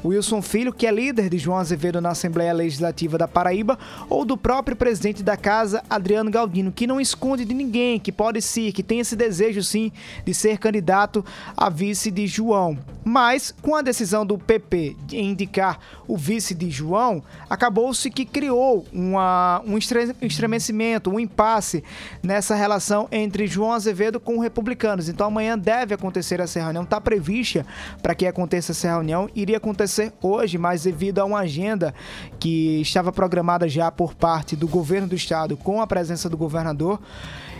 [0.05, 3.79] Wilson Filho, que é líder de João Azevedo na Assembleia Legislativa da Paraíba,
[4.11, 8.43] ou do próprio presidente da casa, Adriano Galdino, que não esconde de ninguém, que pode
[8.43, 9.91] ser, que tem esse desejo sim
[10.25, 11.25] de ser candidato
[11.57, 12.79] a vice de João.
[13.03, 18.85] Mas, com a decisão do PP de indicar o vice de João, acabou-se que criou
[18.93, 21.83] uma, um estre- estremecimento, um impasse
[22.23, 25.09] nessa relação entre João Azevedo com os republicanos.
[25.09, 27.65] Então amanhã deve acontecer essa reunião, está prevista
[28.03, 31.95] para que aconteça essa reunião, iria acontecer hoje, mas devido a uma agenda
[32.39, 37.01] que estava programada já por parte do governo do estado com a presença do governador,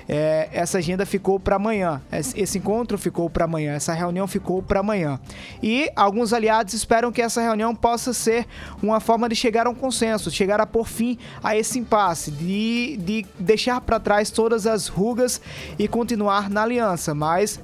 [0.09, 2.01] é, essa agenda ficou para amanhã.
[2.13, 3.73] Esse, encontro ficou para amanhã.
[3.73, 5.19] Essa reunião ficou para amanhã.
[5.63, 8.47] E alguns aliados esperam que essa reunião possa ser
[8.83, 12.99] uma forma de chegar a um consenso, chegar a pôr fim a esse impasse, de,
[12.99, 15.41] de deixar para trás todas as rugas
[15.79, 17.15] e continuar na aliança.
[17.15, 17.61] Mas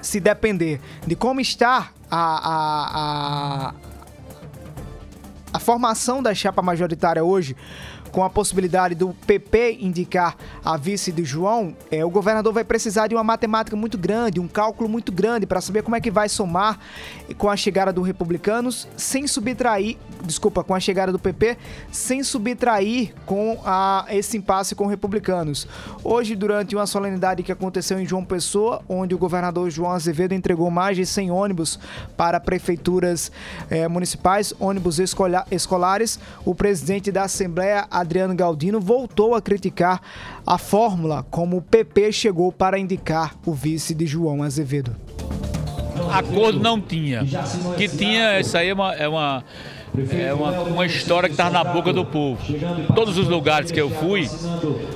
[0.00, 2.20] se depender de como está a,
[2.50, 3.74] a, a,
[5.52, 7.56] a formação da chapa majoritária hoje,
[8.10, 13.06] com a possibilidade do PP indicar a vice de João, é, o governador vai precisar
[13.06, 16.28] de uma matemática muito grande, um cálculo muito grande para saber como é que vai
[16.28, 16.78] somar
[17.36, 21.56] com a chegada do Republicanos, sem subtrair, desculpa, com a chegada do PP,
[21.90, 25.66] sem subtrair com a, esse impasse com Republicanos.
[26.04, 30.70] Hoje, durante uma solenidade que aconteceu em João Pessoa, onde o governador João Azevedo entregou
[30.70, 31.78] mais de 100 ônibus
[32.16, 33.30] para prefeituras
[33.70, 40.00] eh, municipais, ônibus escola- escolares, o presidente da Assembleia, Adriano Galdino voltou a criticar
[40.46, 44.96] a fórmula como o PP chegou para indicar o vice de João Azevedo.
[46.10, 47.24] Acordo não tinha.
[47.76, 49.44] Que tinha, isso aí é uma, é uma,
[50.12, 52.40] é uma, uma história que estava na boca do povo.
[52.94, 54.28] Todos os lugares que eu fui,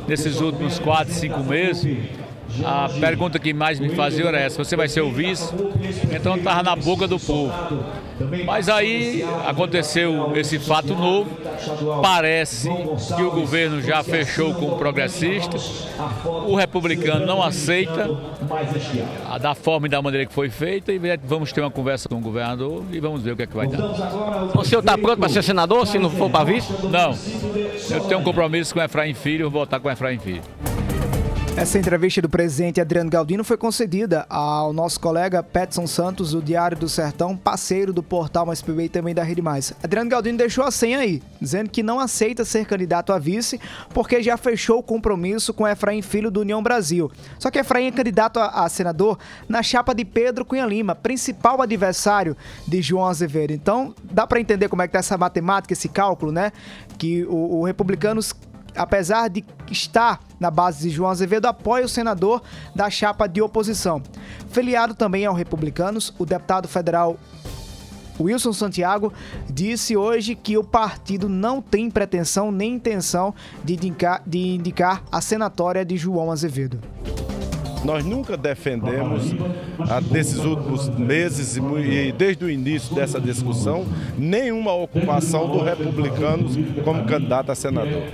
[0.07, 1.99] nesses últimos quatro, cinco meses,
[2.63, 5.53] a pergunta que mais me fazia era essa: você vai ser o vice?
[6.11, 7.53] Então estava na boca do povo.
[8.45, 11.31] Mas aí aconteceu esse fato novo.
[12.03, 12.69] Parece
[13.17, 15.57] que o governo já fechou com o progressista.
[16.47, 18.11] O republicano não aceita
[19.41, 20.93] da forma e da maneira que foi feita.
[20.93, 23.57] E vamos ter uma conversa com o governador e vamos ver o que é que
[23.57, 23.81] vai dar.
[24.55, 26.73] O senhor está pronto para ser senador se não for para vice?
[26.85, 27.17] Não.
[27.91, 30.43] Eu tenho um compromisso com o Efraim Filho, vou votar com o Efraim Filho.
[31.57, 36.77] Essa entrevista do presidente Adriano Galdino foi concedida ao nosso colega Petson Santos, do Diário
[36.77, 39.73] do Sertão, parceiro do portal Mais PB e também da Rede Mais.
[39.81, 44.21] Adriano Galdino deixou a senha aí, dizendo que não aceita ser candidato a vice porque
[44.21, 47.11] já fechou o compromisso com Efraim Filho do União Brasil.
[47.39, 49.17] Só que Efraim é candidato a, a senador
[49.49, 52.37] na chapa de Pedro Cunha Lima, principal adversário
[52.67, 53.53] de João Azevedo.
[53.53, 56.51] Então, dá para entender como é que tá essa matemática, esse cálculo, né?
[56.99, 58.35] Que o, Republicanos
[58.77, 62.43] apesar de estar na base de João Azevedo, apoia o senador
[62.75, 64.03] da chapa de oposição.
[64.51, 67.17] Filiado também ao Republicanos, o deputado federal
[68.19, 69.13] Wilson Santiago
[69.51, 75.21] disse hoje que o partido não tem pretensão nem intenção de indicar, de indicar a
[75.21, 76.79] senatória de João Azevedo.
[77.85, 79.35] Nós nunca defendemos,
[80.11, 83.85] nesses últimos meses e desde o início dessa discussão,
[84.17, 88.05] nenhuma ocupação do Republicanos como candidato a senador.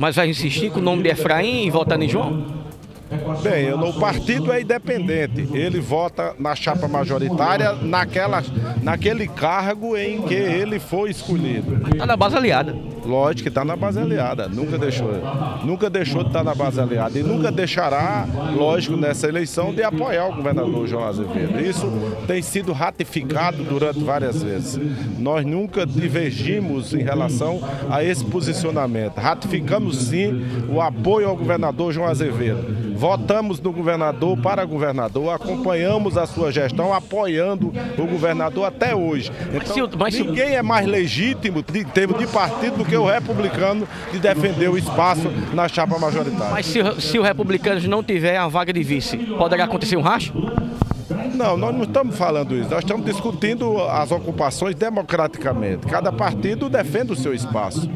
[0.00, 2.59] Mas vai insistir com o nome de Efraim e votar em João?
[3.42, 5.48] Bem, o partido é independente.
[5.52, 8.42] Ele vota na chapa majoritária naquela,
[8.82, 11.88] naquele cargo em que ele foi escolhido.
[11.92, 12.74] Está na base aliada.
[13.04, 14.48] Lógico que está na base aliada.
[14.48, 15.10] Nunca deixou.
[15.64, 17.18] Nunca deixou de estar na base aliada.
[17.18, 21.60] E nunca deixará, lógico, nessa eleição, de apoiar o governador João Azevedo.
[21.60, 21.90] Isso
[22.26, 24.78] tem sido ratificado durante várias vezes.
[25.18, 29.16] Nós nunca divergimos em relação a esse posicionamento.
[29.16, 36.26] Ratificamos sim o apoio ao governador João Azevedo Votamos no governador para governador, acompanhamos a
[36.26, 39.32] sua gestão, apoiando o governador até hoje.
[39.54, 43.06] Então, mas se, mas ninguém é mais legítimo em termos de partido do que o
[43.06, 46.52] republicano de defender o espaço na chapa majoritária.
[46.52, 50.34] Mas se, se o republicano não tiver a vaga de vice, poderá acontecer um racho?
[51.34, 52.70] Não, nós não estamos falando isso.
[52.70, 55.86] Nós estamos discutindo as ocupações democraticamente.
[55.86, 57.90] Cada partido defende o seu espaço.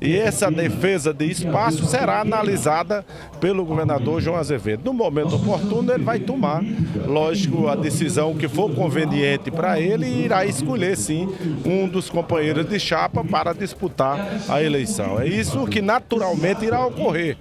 [0.00, 3.06] E essa defesa de espaço será analisada
[3.40, 4.82] pelo governador João Azevedo.
[4.84, 6.62] No momento oportuno, ele vai tomar,
[7.06, 11.26] lógico, a decisão que for conveniente para ele e irá escolher, sim,
[11.64, 15.18] um dos companheiros de chapa para disputar a eleição.
[15.18, 17.38] É isso que naturalmente irá ocorrer.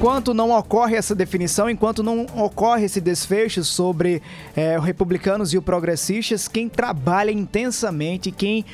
[0.00, 4.22] Enquanto não ocorre essa definição, enquanto não ocorre esse desfecho sobre
[4.56, 8.64] é, os republicanos e os progressistas, quem trabalha intensamente, quem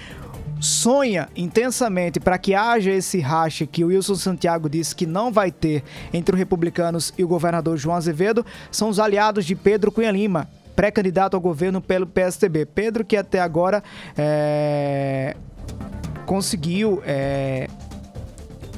[0.61, 5.51] sonha intensamente para que haja esse racha que o Wilson Santiago disse que não vai
[5.51, 10.12] ter entre os republicanos e o governador João Azevedo são os aliados de Pedro Cunha
[10.12, 12.66] Lima, pré-candidato ao governo pelo PSTB.
[12.66, 13.83] Pedro que até agora
[14.16, 15.35] é,
[16.24, 17.68] conseguiu é,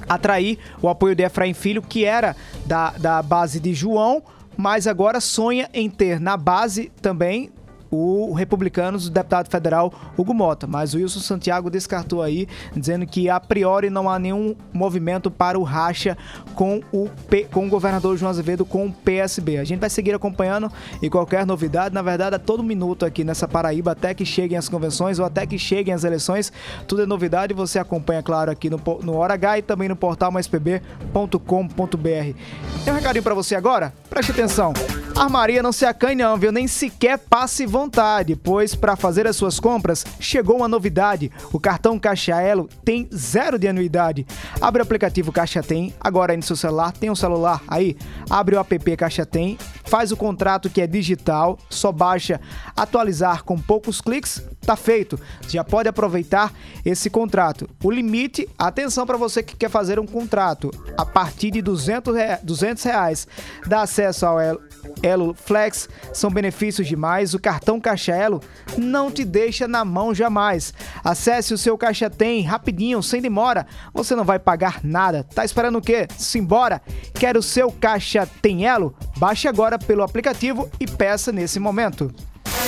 [0.08, 2.34] atrair o apoio de Efraim Filho, que era
[2.66, 4.22] da, da base de João,
[4.56, 7.50] mas agora sonha em ter na base também
[7.90, 13.28] o republicano do deputado federal Hugo Mota, mas o Wilson Santiago descartou aí, dizendo que
[13.28, 16.16] a priori não há nenhum movimento para o racha
[16.54, 19.58] com o, P, com o governador João Azevedo com o PSB.
[19.58, 20.70] A gente vai seguir acompanhando
[21.00, 24.68] e qualquer novidade, na verdade, a todo minuto aqui nessa Paraíba, até que cheguem as
[24.68, 26.52] convenções ou até que cheguem as eleições,
[26.86, 27.54] tudo é novidade.
[27.54, 32.38] Você acompanha, claro, aqui no, no Hora H e também no portal maispb.com.br.
[32.84, 33.92] Tem um recadinho para você agora?
[34.08, 34.72] Preste atenção.
[35.16, 36.52] Armaria não se acanhe não, viu?
[36.52, 41.30] Nem sequer passe vontade, pois para fazer as suas compras chegou uma novidade.
[41.52, 44.26] O cartão Caixa Elo tem zero de anuidade.
[44.60, 47.96] Abre o aplicativo Caixa Tem, agora aí no seu celular, tem um celular aí,
[48.28, 52.40] abre o app Caixa Tem, faz o contrato que é digital, só baixa
[52.76, 55.18] atualizar com poucos cliques, tá feito.
[55.48, 56.52] Já pode aproveitar
[56.84, 57.68] esse contrato.
[57.82, 63.26] O limite, atenção para você que quer fazer um contrato a partir de 200 reais,
[63.66, 64.60] dá acesso ao Elo
[65.02, 67.34] Elo Flex são benefícios demais.
[67.34, 68.42] O cartão Caixa Elo
[68.76, 70.74] não te deixa na mão jamais.
[71.04, 73.66] Acesse o seu Caixa Tem rapidinho, sem demora.
[73.92, 75.24] Você não vai pagar nada.
[75.24, 76.06] Tá esperando o quê?
[76.16, 76.82] Simbora!
[77.14, 78.94] Quer o seu Caixa Tem Elo?
[79.16, 82.12] Baixe agora pelo aplicativo e peça nesse momento.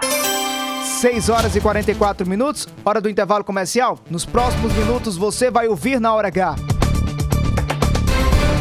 [0.99, 3.97] 6 horas e 44 minutos, hora do intervalo comercial.
[4.09, 6.55] Nos próximos minutos você vai ouvir na hora H.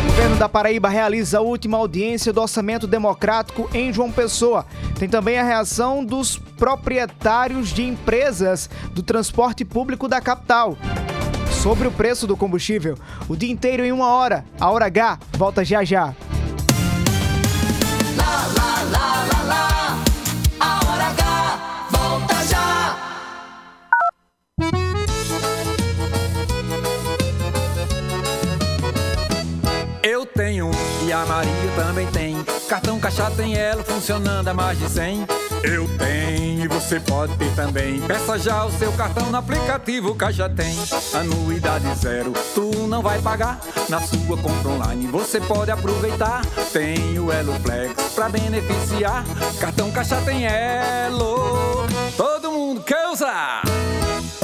[0.03, 4.65] O governo da Paraíba realiza a última audiência do orçamento democrático em João Pessoa.
[4.99, 10.77] Tem também a reação dos proprietários de empresas do transporte público da capital.
[11.63, 12.97] Sobre o preço do combustível,
[13.29, 14.47] o dia inteiro em uma hora.
[14.59, 16.15] A hora H volta já já.
[18.17, 19.99] Lá, lá, lá, lá, lá.
[20.59, 21.59] A hora H
[21.91, 22.97] volta já.
[30.03, 30.71] Eu tenho
[31.07, 32.60] e a Maria também tem.
[32.71, 35.27] Cartão Caixa tem ela funcionando a mais de 100.
[35.65, 38.01] Eu tenho e você pode ter também.
[38.03, 40.73] Peça já o seu cartão no aplicativo Caixa Tem.
[41.13, 43.59] Anuidade zero, tu não vai pagar.
[43.89, 46.43] Na sua compra online você pode aproveitar.
[46.73, 49.25] Tem o Elo Flex pra beneficiar.
[49.59, 51.89] Cartão Caixa tem Elo.
[52.17, 53.63] Todo mundo quer usar.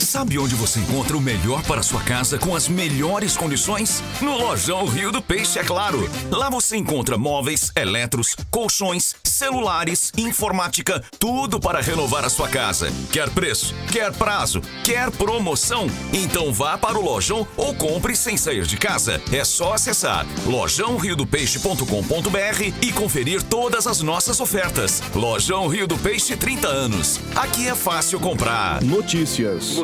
[0.00, 4.02] Sabe onde você encontra o melhor para sua casa com as melhores condições?
[4.20, 6.10] No Lojão Rio do Peixe, é claro.
[6.30, 12.90] Lá você encontra móveis, eletros, colchões, celulares, informática, tudo para renovar a sua casa.
[13.12, 13.74] Quer preço?
[13.92, 14.60] Quer prazo?
[14.84, 15.86] Quer promoção?
[16.12, 19.22] Então vá para o Lojão ou compre sem sair de casa.
[19.32, 25.02] É só acessar lojãoriodopeixe.com.br e conferir todas as nossas ofertas.
[25.14, 27.20] Lojão Rio do Peixe 30 anos.
[27.36, 28.82] Aqui é fácil comprar.
[28.82, 29.76] Notícias.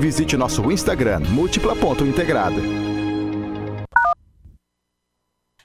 [0.00, 2.60] visite nosso Instagram múltipla.integrada.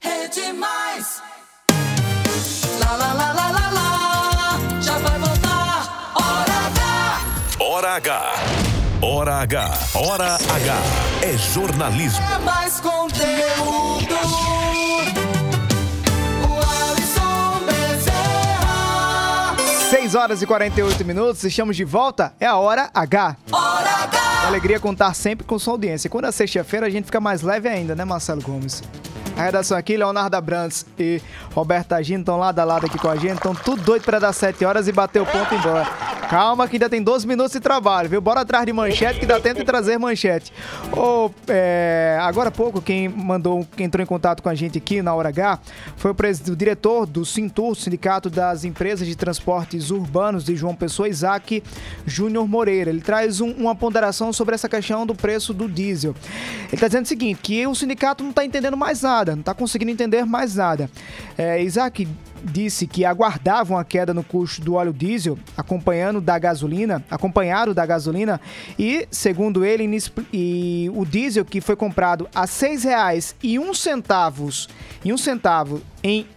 [0.01, 1.21] Rede Mais.
[2.81, 4.81] Lá, lá, lá, lá, lá, lá.
[4.81, 6.13] Já vai voltar.
[6.15, 7.21] Hora H.
[7.59, 8.33] Hora H.
[9.01, 9.79] Hora H.
[9.95, 10.75] Hora H.
[11.23, 12.25] É jornalismo.
[12.33, 14.15] É mais conteúdo.
[16.43, 16.53] O
[16.91, 19.55] Alisson Bezerra.
[19.89, 22.33] 6 horas e 48 minutos, estamos de volta.
[22.39, 23.37] É a hora H.
[23.51, 24.24] Hora H.
[24.45, 26.07] Alegria contar sempre com sua audiência.
[26.07, 28.83] Quando é sexta-feira, a gente fica mais leve ainda, né, Marcelo Gomes?
[29.35, 31.19] A redação aqui, Leonardo Abrantes e
[31.53, 33.33] Roberto Agino estão lado a lado aqui com a gente.
[33.33, 35.87] Estão tudo doido para dar 7 horas e bater o ponto embora.
[36.29, 38.19] Calma que ainda tem 12 minutos de trabalho, viu?
[38.19, 40.51] Bora atrás de manchete que dá tempo de trazer manchete.
[40.91, 45.01] Ô, é, agora há pouco, quem mandou, quem entrou em contato com a gente aqui
[45.01, 45.59] na Hora H
[45.97, 46.15] foi o,
[46.51, 51.61] o diretor do Sintur, Sindicato das Empresas de Transportes Urbanos de João Pessoa, Isaac
[52.07, 52.89] Júnior Moreira.
[52.89, 56.15] Ele traz um- uma ponderação sobre essa questão do preço do diesel.
[56.65, 59.53] Ele está dizendo o seguinte, que o sindicato não está entendendo mais nada, não está
[59.53, 60.89] conseguindo entender mais nada.
[61.37, 62.07] É, Isaac
[62.45, 67.85] disse que aguardavam a queda no custo do óleo diesel, acompanhando da gasolina, acompanhado da
[67.85, 68.39] gasolina,
[68.77, 69.85] e segundo ele,
[70.31, 74.69] e o diesel que foi comprado a R$ 6,01 centavos,
[75.03, 76.27] e um centavo em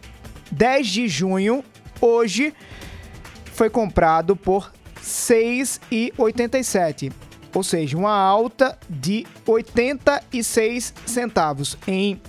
[0.51, 1.63] 10 de junho,
[2.01, 2.55] hoje
[3.53, 7.13] foi comprado por R$ 6,87.
[7.55, 11.77] ou seja, uma alta de 86 centavos.
[11.87, 12.21] Em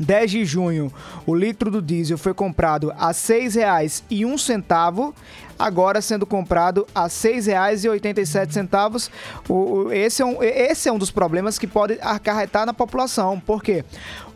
[0.00, 0.90] 10 de junho,
[1.26, 5.12] o litro do diesel foi comprado a R$ 6,01,
[5.58, 9.10] agora sendo comprado a R$ 6,87.
[9.48, 13.38] O, o- esse, é um, esse é um dos problemas que pode acarretar na população,
[13.44, 13.84] porque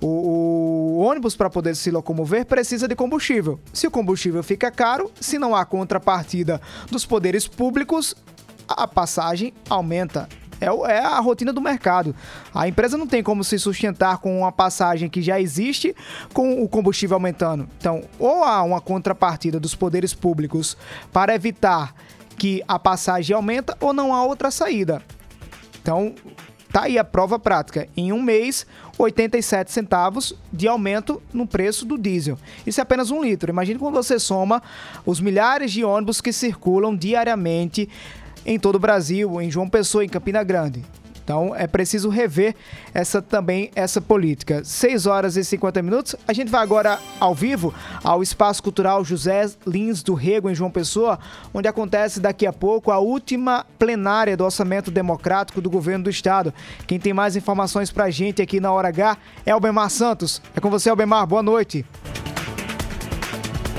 [0.01, 3.59] o, o ônibus, para poder se locomover, precisa de combustível.
[3.73, 6.61] Se o combustível fica caro, se não há contrapartida
[6.91, 8.15] dos poderes públicos,
[8.69, 10.29] a passagem aumenta.
[10.65, 12.15] É, é a rotina do mercado.
[12.55, 15.95] A empresa não tem como se sustentar com uma passagem que já existe
[16.33, 17.69] com o combustível aumentando.
[17.79, 20.77] Então, ou há uma contrapartida dos poderes públicos
[21.13, 21.95] para evitar
[22.37, 25.03] que a passagem aumenta, ou não há outra saída.
[25.81, 26.15] Então,
[26.73, 27.87] tá aí a prova prática.
[27.97, 28.67] Em um mês,
[28.99, 32.39] 87 centavos de aumento no preço do diesel.
[32.67, 33.51] Isso é apenas um litro.
[33.51, 34.63] Imagine quando você soma
[35.05, 37.89] os milhares de ônibus que circulam diariamente
[38.45, 40.83] em todo o Brasil, em João Pessoa, em Campina Grande.
[41.25, 42.55] Então é preciso rever
[42.93, 44.63] essa também essa política.
[44.63, 46.15] 6 horas e 50 minutos.
[46.29, 47.75] A gente vai agora ao vivo
[48.05, 51.19] ao Espaço Cultural José Lins do Rego em João Pessoa,
[51.53, 56.53] onde acontece daqui a pouco a última plenária do orçamento democrático do governo do estado.
[56.87, 59.17] Quem tem mais informações pra gente aqui na hora H
[59.47, 60.43] é Albemar Santos.
[60.55, 61.27] É com você, Albemar.
[61.27, 61.87] Boa noite.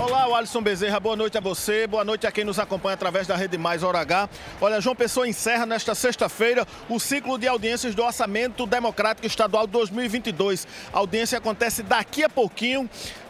[0.06, 3.36] Olá, Alisson Bezerra, boa noite a você, boa noite a quem nos acompanha através da
[3.36, 4.30] Rede Mais Hora H.
[4.62, 10.68] Olha, João Pessoa encerra nesta sexta-feira o ciclo de audiências do Orçamento Democrático Estadual 2022.
[10.94, 12.88] A audiência acontece daqui a pouquinho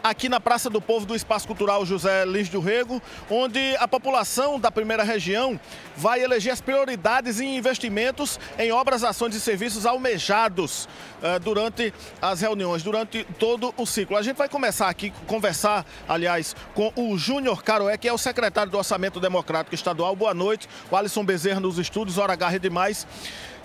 [0.09, 4.59] aqui na Praça do Povo do Espaço Cultural José Lins do Rego, onde a população
[4.59, 5.59] da primeira região
[5.97, 10.87] vai eleger as prioridades em investimentos em obras, ações e serviços almejados
[11.23, 11.91] eh, durante
[12.21, 14.15] as reuniões, durante todo o ciclo.
[14.15, 18.71] A gente vai começar aqui, conversar, aliás, com o Júnior Caroé, que é o secretário
[18.71, 20.15] do Orçamento Democrático Estadual.
[20.15, 20.69] Boa noite.
[20.91, 23.07] O Alisson Bezerra nos estúdios, Hora H Rede Mais.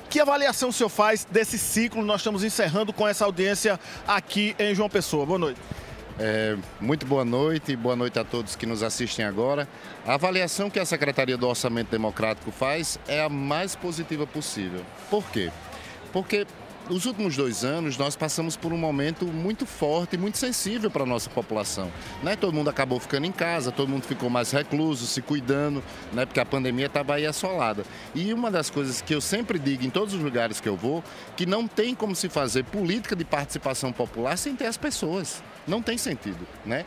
[0.09, 2.03] Que avaliação o senhor faz desse ciclo?
[2.03, 3.79] Nós estamos encerrando com essa audiência
[4.09, 5.27] aqui em João Pessoa.
[5.27, 5.61] Boa noite.
[6.23, 9.67] É, muito boa noite, boa noite a todos que nos assistem agora.
[10.07, 14.85] A avaliação que a Secretaria do Orçamento Democrático faz é a mais positiva possível.
[15.09, 15.51] Por quê?
[16.13, 16.47] Porque
[16.89, 21.03] nos últimos dois anos nós passamos por um momento muito forte e muito sensível para
[21.03, 21.91] a nossa população.
[22.23, 22.37] Né?
[22.37, 26.27] Todo mundo acabou ficando em casa, todo mundo ficou mais recluso, se cuidando, né?
[26.27, 27.85] porque a pandemia estava aí assolada.
[28.15, 31.05] E uma das coisas que eu sempre digo em todos os lugares que eu vou,
[31.37, 35.43] que não tem como se fazer política de participação popular sem ter as pessoas.
[35.67, 36.85] Não tem sentido, né?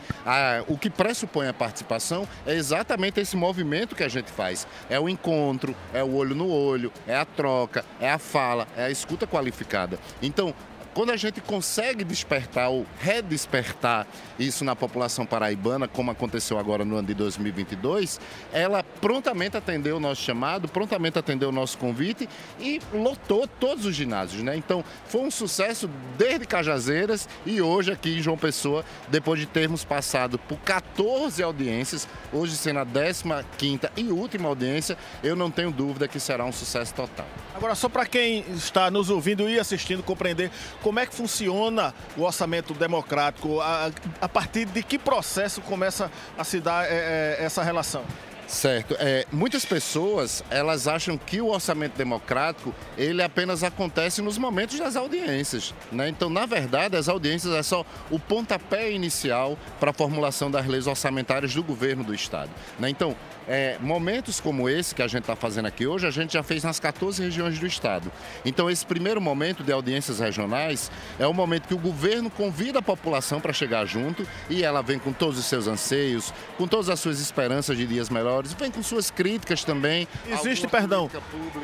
[0.68, 4.68] O que pressupõe a participação é exatamente esse movimento que a gente faz.
[4.90, 8.86] É o encontro, é o olho no olho, é a troca, é a fala, é
[8.86, 9.93] a escuta qualificada.
[10.22, 10.54] Então,
[10.94, 14.06] quando a gente consegue despertar ou redespertar
[14.38, 18.20] isso na população paraibana, como aconteceu agora no ano de 2022,
[18.52, 22.30] ela prontamente atendeu o nosso chamado, prontamente atendeu o nosso convite
[22.60, 24.56] e lotou todos os ginásios, né?
[24.56, 29.84] Então, foi um sucesso desde Cajazeiras e hoje aqui em João Pessoa, depois de termos
[29.84, 36.08] passado por 14 audiências, hoje sendo a 15ª e última audiência, eu não tenho dúvida
[36.08, 37.28] que será um sucesso total.
[37.56, 40.52] Agora, só para quem está nos ouvindo e assistindo compreender
[40.84, 43.90] como é que funciona o orçamento democrático, a,
[44.22, 48.04] a partir de que processo começa a se dar é, é, essa relação?
[48.46, 48.96] Certo.
[49.00, 54.96] É, muitas pessoas elas acham que o orçamento democrático ele apenas acontece nos momentos das
[54.96, 55.74] audiências.
[55.92, 56.10] Né?
[56.10, 60.86] Então, na verdade, as audiências é só o pontapé inicial para a formulação das leis
[60.86, 62.52] orçamentárias do governo do Estado.
[62.78, 62.90] Né?
[62.90, 63.16] Então,
[63.48, 66.64] é, momentos como esse que a gente está fazendo aqui hoje, a gente já fez
[66.64, 68.12] nas 14 regiões do Estado.
[68.46, 70.90] Então, esse primeiro momento de audiências regionais
[71.20, 74.98] é o momento que o governo convida a população para chegar junto e ela vem
[74.98, 78.82] com todos os seus anseios, com todas as suas esperanças de dias melhores, vem com
[78.82, 80.08] suas críticas também.
[80.28, 81.10] Existe, perdão,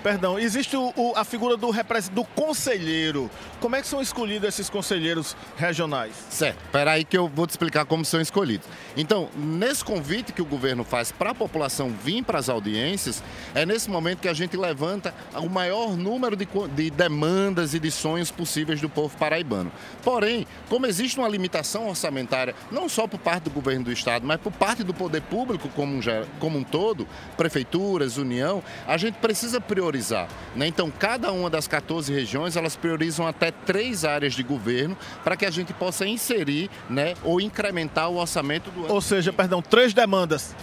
[0.04, 1.72] perdão, existe o, o- a figura do,
[2.12, 3.30] do conselheiro.
[3.62, 6.14] Como é que são escolhidos esses conselheiros regionais?
[6.30, 8.68] Certo, espera aí que eu vou te explicar como são escolhidos.
[8.98, 13.66] Então, nesse convite que o governo faz para a população vir para as audiências, é
[13.66, 18.32] nesse momento que a gente levanta o maior número de, de demandas e de sonhos
[18.32, 19.72] possíveis do povo paraibano.
[20.04, 24.40] Porém, como existe uma limitação orçamentária, não só por parte do governo do estado, mas
[24.40, 26.02] por parte do poder público como um,
[26.40, 27.08] como um todo,
[27.38, 30.28] prefeituras, União, a gente precisa priorizar.
[30.56, 30.68] né?
[30.68, 35.46] Então, cada uma das 14 regiões, elas priorizam até três áreas de governo para que
[35.46, 38.94] a gente possa inserir né, ou incrementar o orçamento do ano.
[38.94, 40.56] Ou seja, perdão, três demandas.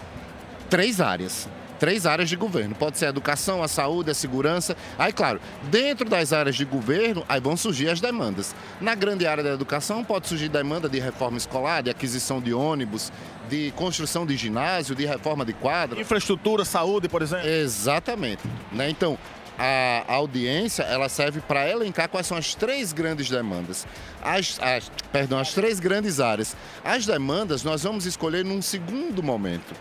[0.68, 1.48] Três áreas.
[1.78, 2.74] Três áreas de governo.
[2.74, 4.76] Pode ser a educação, a saúde, a segurança.
[4.98, 8.54] Aí, claro, dentro das áreas de governo, aí vão surgir as demandas.
[8.80, 13.12] Na grande área da educação, pode surgir demanda de reforma escolar, de aquisição de ônibus,
[13.48, 16.00] de construção de ginásio, de reforma de quadra.
[16.00, 17.46] Infraestrutura, saúde, por exemplo.
[17.46, 18.42] Exatamente.
[18.72, 18.88] Né?
[18.88, 19.18] Então,
[19.58, 23.86] a audiência ela serve para elencar quais são as três grandes demandas.
[24.22, 26.56] As, as, perdão, as três grandes áreas.
[26.84, 29.74] As demandas nós vamos escolher num segundo momento.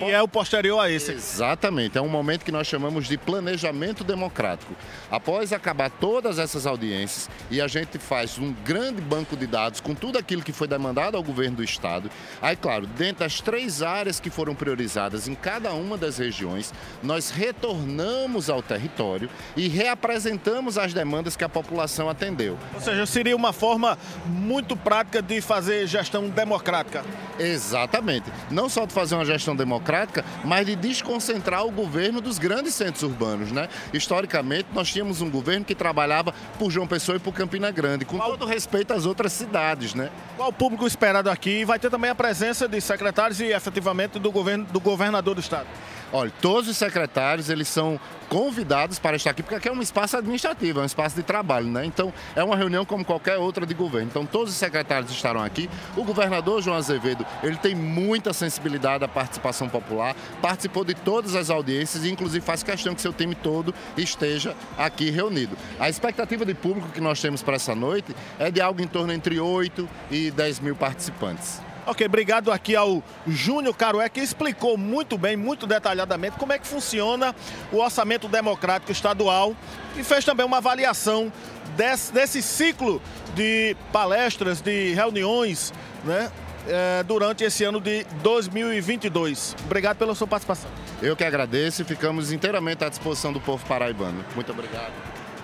[0.00, 1.12] E é o posterior a esse.
[1.12, 4.72] Exatamente, é um momento que nós chamamos de planejamento democrático.
[5.10, 9.94] Após acabar todas essas audiências e a gente faz um grande banco de dados com
[9.94, 12.10] tudo aquilo que foi demandado ao governo do estado.
[12.40, 16.72] Aí, claro, dentro das três áreas que foram priorizadas em cada uma das regiões,
[17.02, 19.17] nós retornamos ao território
[19.56, 22.58] e reapresentamos as demandas que a população atendeu.
[22.74, 27.04] Ou seja, seria uma forma muito prática de fazer gestão democrática.
[27.38, 28.30] Exatamente.
[28.50, 33.02] Não só de fazer uma gestão democrática, mas de desconcentrar o governo dos grandes centros
[33.02, 33.68] urbanos, né?
[33.92, 38.18] Historicamente, nós tínhamos um governo que trabalhava por João Pessoa e por Campina Grande, com
[38.18, 40.10] todo respeito às outras cidades, né?
[40.36, 41.64] Qual o público esperado aqui?
[41.64, 45.66] Vai ter também a presença de secretários e efetivamente do, governo, do governador do estado.
[46.12, 48.00] Olha, todos os secretários, eles são
[48.30, 51.66] convidados para estar aqui, porque aqui é um espaço administrativo, é um espaço de trabalho,
[51.66, 51.84] né?
[51.84, 54.08] Então, é uma reunião como qualquer outra de governo.
[54.08, 55.68] Então, todos os secretários estarão aqui.
[55.96, 61.50] O governador João Azevedo, ele tem muita sensibilidade à participação popular, participou de todas as
[61.50, 65.56] audiências e, inclusive, faz questão que seu time todo esteja aqui reunido.
[65.78, 69.12] A expectativa de público que nós temos para essa noite é de algo em torno
[69.12, 71.67] entre 8 e 10 mil participantes.
[71.88, 76.66] Ok, obrigado aqui ao Júnior Carué, que explicou muito bem, muito detalhadamente, como é que
[76.66, 77.34] funciona
[77.72, 79.56] o orçamento democrático estadual
[79.96, 81.32] e fez também uma avaliação
[81.78, 83.00] desse, desse ciclo
[83.34, 85.72] de palestras, de reuniões,
[86.04, 86.30] né?
[86.68, 89.56] É, durante esse ano de 2022.
[89.64, 90.70] Obrigado pela sua participação.
[91.00, 94.22] Eu que agradeço e ficamos inteiramente à disposição do povo paraibano.
[94.34, 94.92] Muito obrigado.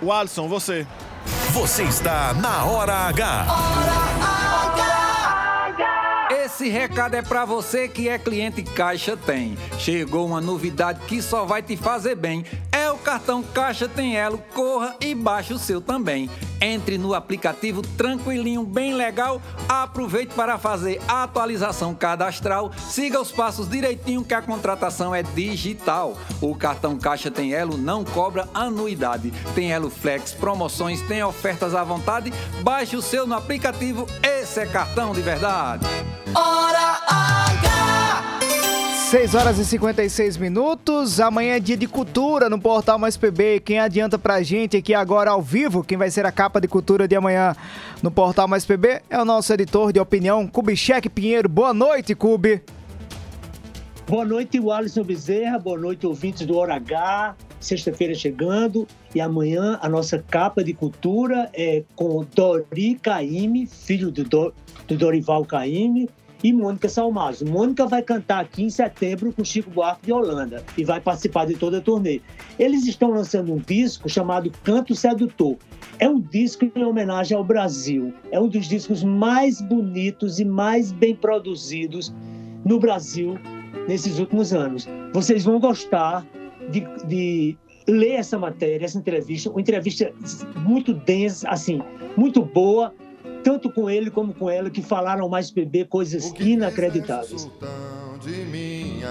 [0.02, 0.86] O Alisson, você.
[1.52, 3.46] Você está na Hora H.
[6.44, 9.56] Esse recado é para você que é cliente Caixa Tem.
[9.78, 12.44] Chegou uma novidade que só vai te fazer bem.
[12.70, 14.36] É o cartão Caixa Tem Elo.
[14.52, 16.28] Corra e baixe o seu também.
[16.64, 19.38] Entre no aplicativo tranquilinho, bem legal.
[19.68, 22.72] Aproveite para fazer a atualização cadastral.
[22.88, 26.16] Siga os passos direitinho que a contratação é digital.
[26.40, 29.30] O cartão Caixa Tem Elo não cobra anuidade.
[29.54, 32.32] Tem Elo Flex, promoções, tem ofertas à vontade.
[32.62, 34.06] Baixe o seu no aplicativo.
[34.22, 35.84] Esse é cartão de verdade.
[36.34, 37.43] Hora H!
[39.14, 41.20] 6 horas e 56 minutos.
[41.20, 43.60] Amanhã é dia de cultura no Portal Mais PB.
[43.60, 47.06] Quem adianta pra gente aqui agora ao vivo, quem vai ser a capa de cultura
[47.06, 47.54] de amanhã
[48.02, 51.48] no Portal Mais PB é o nosso editor de opinião, Kubitschek Pinheiro.
[51.48, 52.60] Boa noite, Kubi.
[54.04, 55.60] Boa noite, Alisson Bezerra.
[55.60, 57.36] Boa noite, ouvintes do Hora H.
[57.60, 58.84] Sexta-feira chegando
[59.14, 64.52] e amanhã a nossa capa de cultura é com Dori Caime, filho do, Do-
[64.88, 66.10] do Dorival Caime,
[66.44, 67.46] e Mônica Salmazo.
[67.46, 71.54] Mônica vai cantar aqui em setembro com Chico Buarque de Holanda e vai participar de
[71.54, 72.20] toda a turnê.
[72.58, 75.56] Eles estão lançando um disco chamado Canto Sedutor.
[75.98, 78.12] É um disco em homenagem ao Brasil.
[78.30, 82.12] É um dos discos mais bonitos e mais bem produzidos
[82.62, 83.38] no Brasil
[83.88, 84.86] nesses últimos anos.
[85.14, 86.26] Vocês vão gostar
[86.70, 87.56] de, de
[87.88, 90.12] ler essa matéria, essa entrevista, uma entrevista
[90.58, 91.80] muito densa, assim,
[92.16, 92.92] muito boa,
[93.44, 97.48] tanto com ele como com ela, que falaram mais PB coisas inacreditáveis.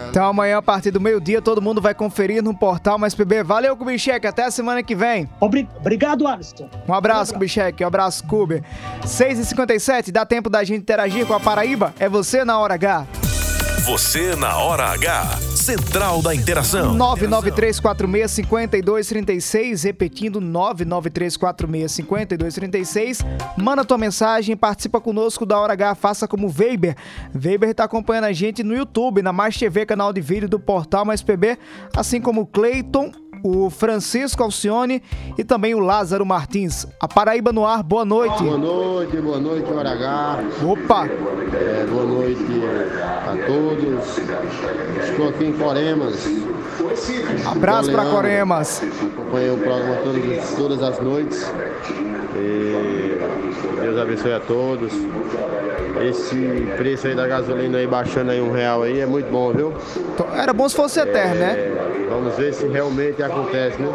[0.10, 3.44] Então amanhã, a partir do meio-dia, todo mundo vai conferir no Portal Mais PB.
[3.44, 4.26] Valeu, Kubitschek.
[4.26, 5.30] Até a semana que vem.
[5.40, 6.68] Obrigado, Alisson.
[6.88, 7.84] Um abraço, Kubitschek.
[7.84, 8.64] Um abraço, Kubi.
[9.04, 11.94] 6h57, dá tempo da gente interagir com a Paraíba?
[12.00, 13.23] É você na hora H.
[13.86, 15.40] Você na Hora H.
[15.58, 16.98] Central da Interação.
[16.98, 23.26] 993465236, repetindo 993465236.
[23.58, 26.96] Manda tua mensagem, participa conosco da Hora H, faça como Weber.
[27.36, 31.04] Weber está acompanhando a gente no YouTube, na Mais TV, canal de vídeo do Portal
[31.04, 31.58] Mais PB,
[31.94, 33.12] assim como Cleiton,
[33.44, 35.04] o Francisco Alcione
[35.38, 36.88] e também o Lázaro Martins.
[37.00, 38.42] A Paraíba no ar, boa noite.
[38.42, 40.40] Boa noite, boa noite, Hora H.
[40.66, 41.06] Opa!
[41.06, 42.42] É, boa noite
[43.28, 44.18] a todos.
[45.04, 46.26] Estou aqui em Coremas.
[47.46, 48.06] Abraço para.
[48.06, 48.82] Coremas.
[48.84, 51.52] Acompanhei o programa todas, todas as noites.
[52.36, 53.18] E
[53.82, 54.92] Deus abençoe a todos.
[56.02, 59.74] Esse preço aí da gasolina aí baixando aí um real aí é muito bom, viu?
[60.36, 61.54] Era bom se fosse eterno, né?
[61.54, 63.90] É, Vamos ver se realmente acontece, né?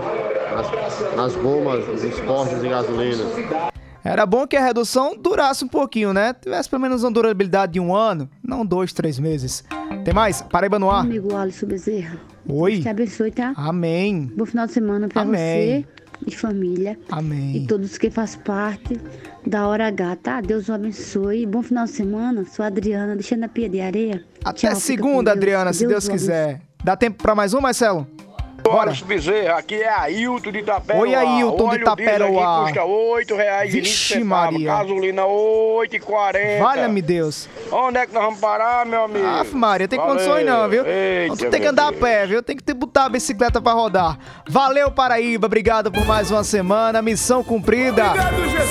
[0.55, 3.25] Nas, nas bombas, nos postos de gasolina.
[4.09, 6.33] Era bom que a redução durasse um pouquinho, né?
[6.33, 9.63] Tivesse pelo menos uma durabilidade de um ano, não dois, três meses.
[10.03, 10.41] Tem mais?
[10.41, 11.03] Paraíba no ar.
[11.03, 12.17] Amigo Alisson Bezerra.
[12.49, 12.71] Oi.
[12.73, 13.53] Deus te abençoe, tá?
[13.55, 14.33] Amém.
[14.35, 15.37] Bom final de semana pra Amém.
[15.37, 15.87] você
[16.27, 16.99] e família.
[17.11, 17.57] Amém.
[17.59, 18.99] E todos que fazem parte
[19.47, 20.41] da Hora H, tá?
[20.41, 21.45] Deus o abençoe.
[21.45, 22.47] Bom final de semana.
[22.47, 24.25] Sou a Adriana, deixando a pia de areia.
[24.43, 25.37] Até Tchau, segunda, Deus.
[25.37, 26.13] Adriana, se Deus abençoe.
[26.13, 26.61] quiser.
[26.83, 28.07] Dá tempo pra mais um, Marcelo?
[28.71, 28.91] Bora.
[28.91, 31.01] Alisson Bezerra, aqui é Ailton de Itaperoá.
[31.03, 32.63] Oi, Ailton de Óleo diesel Itaperoá.
[32.65, 33.71] custa R$ 8,20.
[33.71, 34.67] Vixe, Maria.
[34.79, 36.59] Gasolina R$ 8,40.
[36.61, 37.49] Valha-me Deus.
[37.73, 39.27] Onde é que nós vamos parar, meu amigo?
[39.27, 40.15] Aff, Maria, tem Valeu.
[40.15, 40.85] condições não, viu?
[40.87, 42.01] Eita, tu tem que andar a Deus.
[42.03, 42.43] pé, viu?
[42.43, 44.19] Tem que ter, botar a bicicleta pra rodar.
[44.49, 45.47] Valeu, Paraíba.
[45.47, 47.01] Obrigado por mais uma semana.
[47.03, 48.05] Missão cumprida.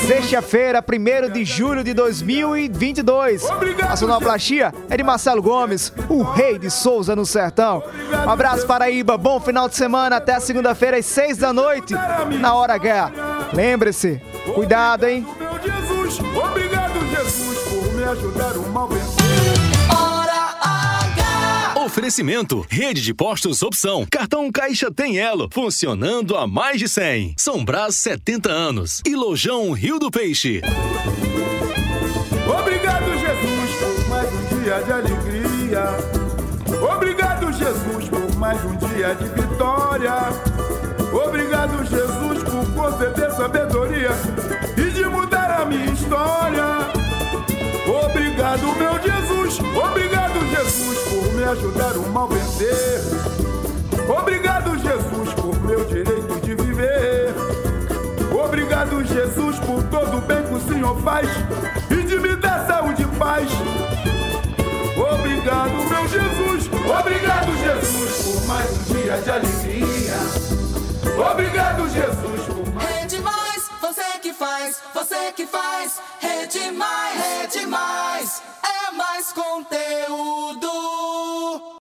[0.08, 3.44] Sexta-feira, 1 de julho de 2022.
[3.90, 7.84] a sonoplastia é de Marcelo Gomes, o rei de Souza no Sertão.
[8.26, 9.18] Um abraço, Paraíba.
[9.18, 9.87] Bom final de semana.
[9.96, 11.94] Até segunda-feira, às 6 da noite,
[12.40, 13.12] na Hora H.
[13.54, 14.22] Lembre-se,
[14.54, 15.26] cuidado, hein?
[15.64, 18.90] Jesus, obrigado, Jesus, por me ajudar o mal.
[21.98, 24.06] Oferecimento: Rede de Postos Opção.
[24.12, 25.50] Cartão Caixa tem Elo.
[25.52, 27.34] Funcionando há mais de 100.
[27.38, 29.02] São Brás 70 anos.
[29.06, 30.62] E Lojão Rio do Peixe.
[32.60, 35.17] Obrigado, Jesus, por mais um dia de alegria.
[51.48, 53.02] Ajudar o mal vencer.
[54.10, 57.34] Obrigado, Jesus, por meu direito de viver.
[58.32, 61.28] Obrigado, Jesus, por todo o bem que o Senhor faz
[61.90, 63.50] e de me dar saúde e paz.
[64.98, 66.70] Obrigado, meu Jesus.
[67.00, 70.18] Obrigado, Jesus, por mais um dia de alegria.
[71.32, 72.90] Obrigado, Jesus, por mais.
[72.90, 76.02] Rede Mais, você que faz, você que faz.
[76.20, 81.07] Rede Mais, Rede Mais, é mais conteúdo.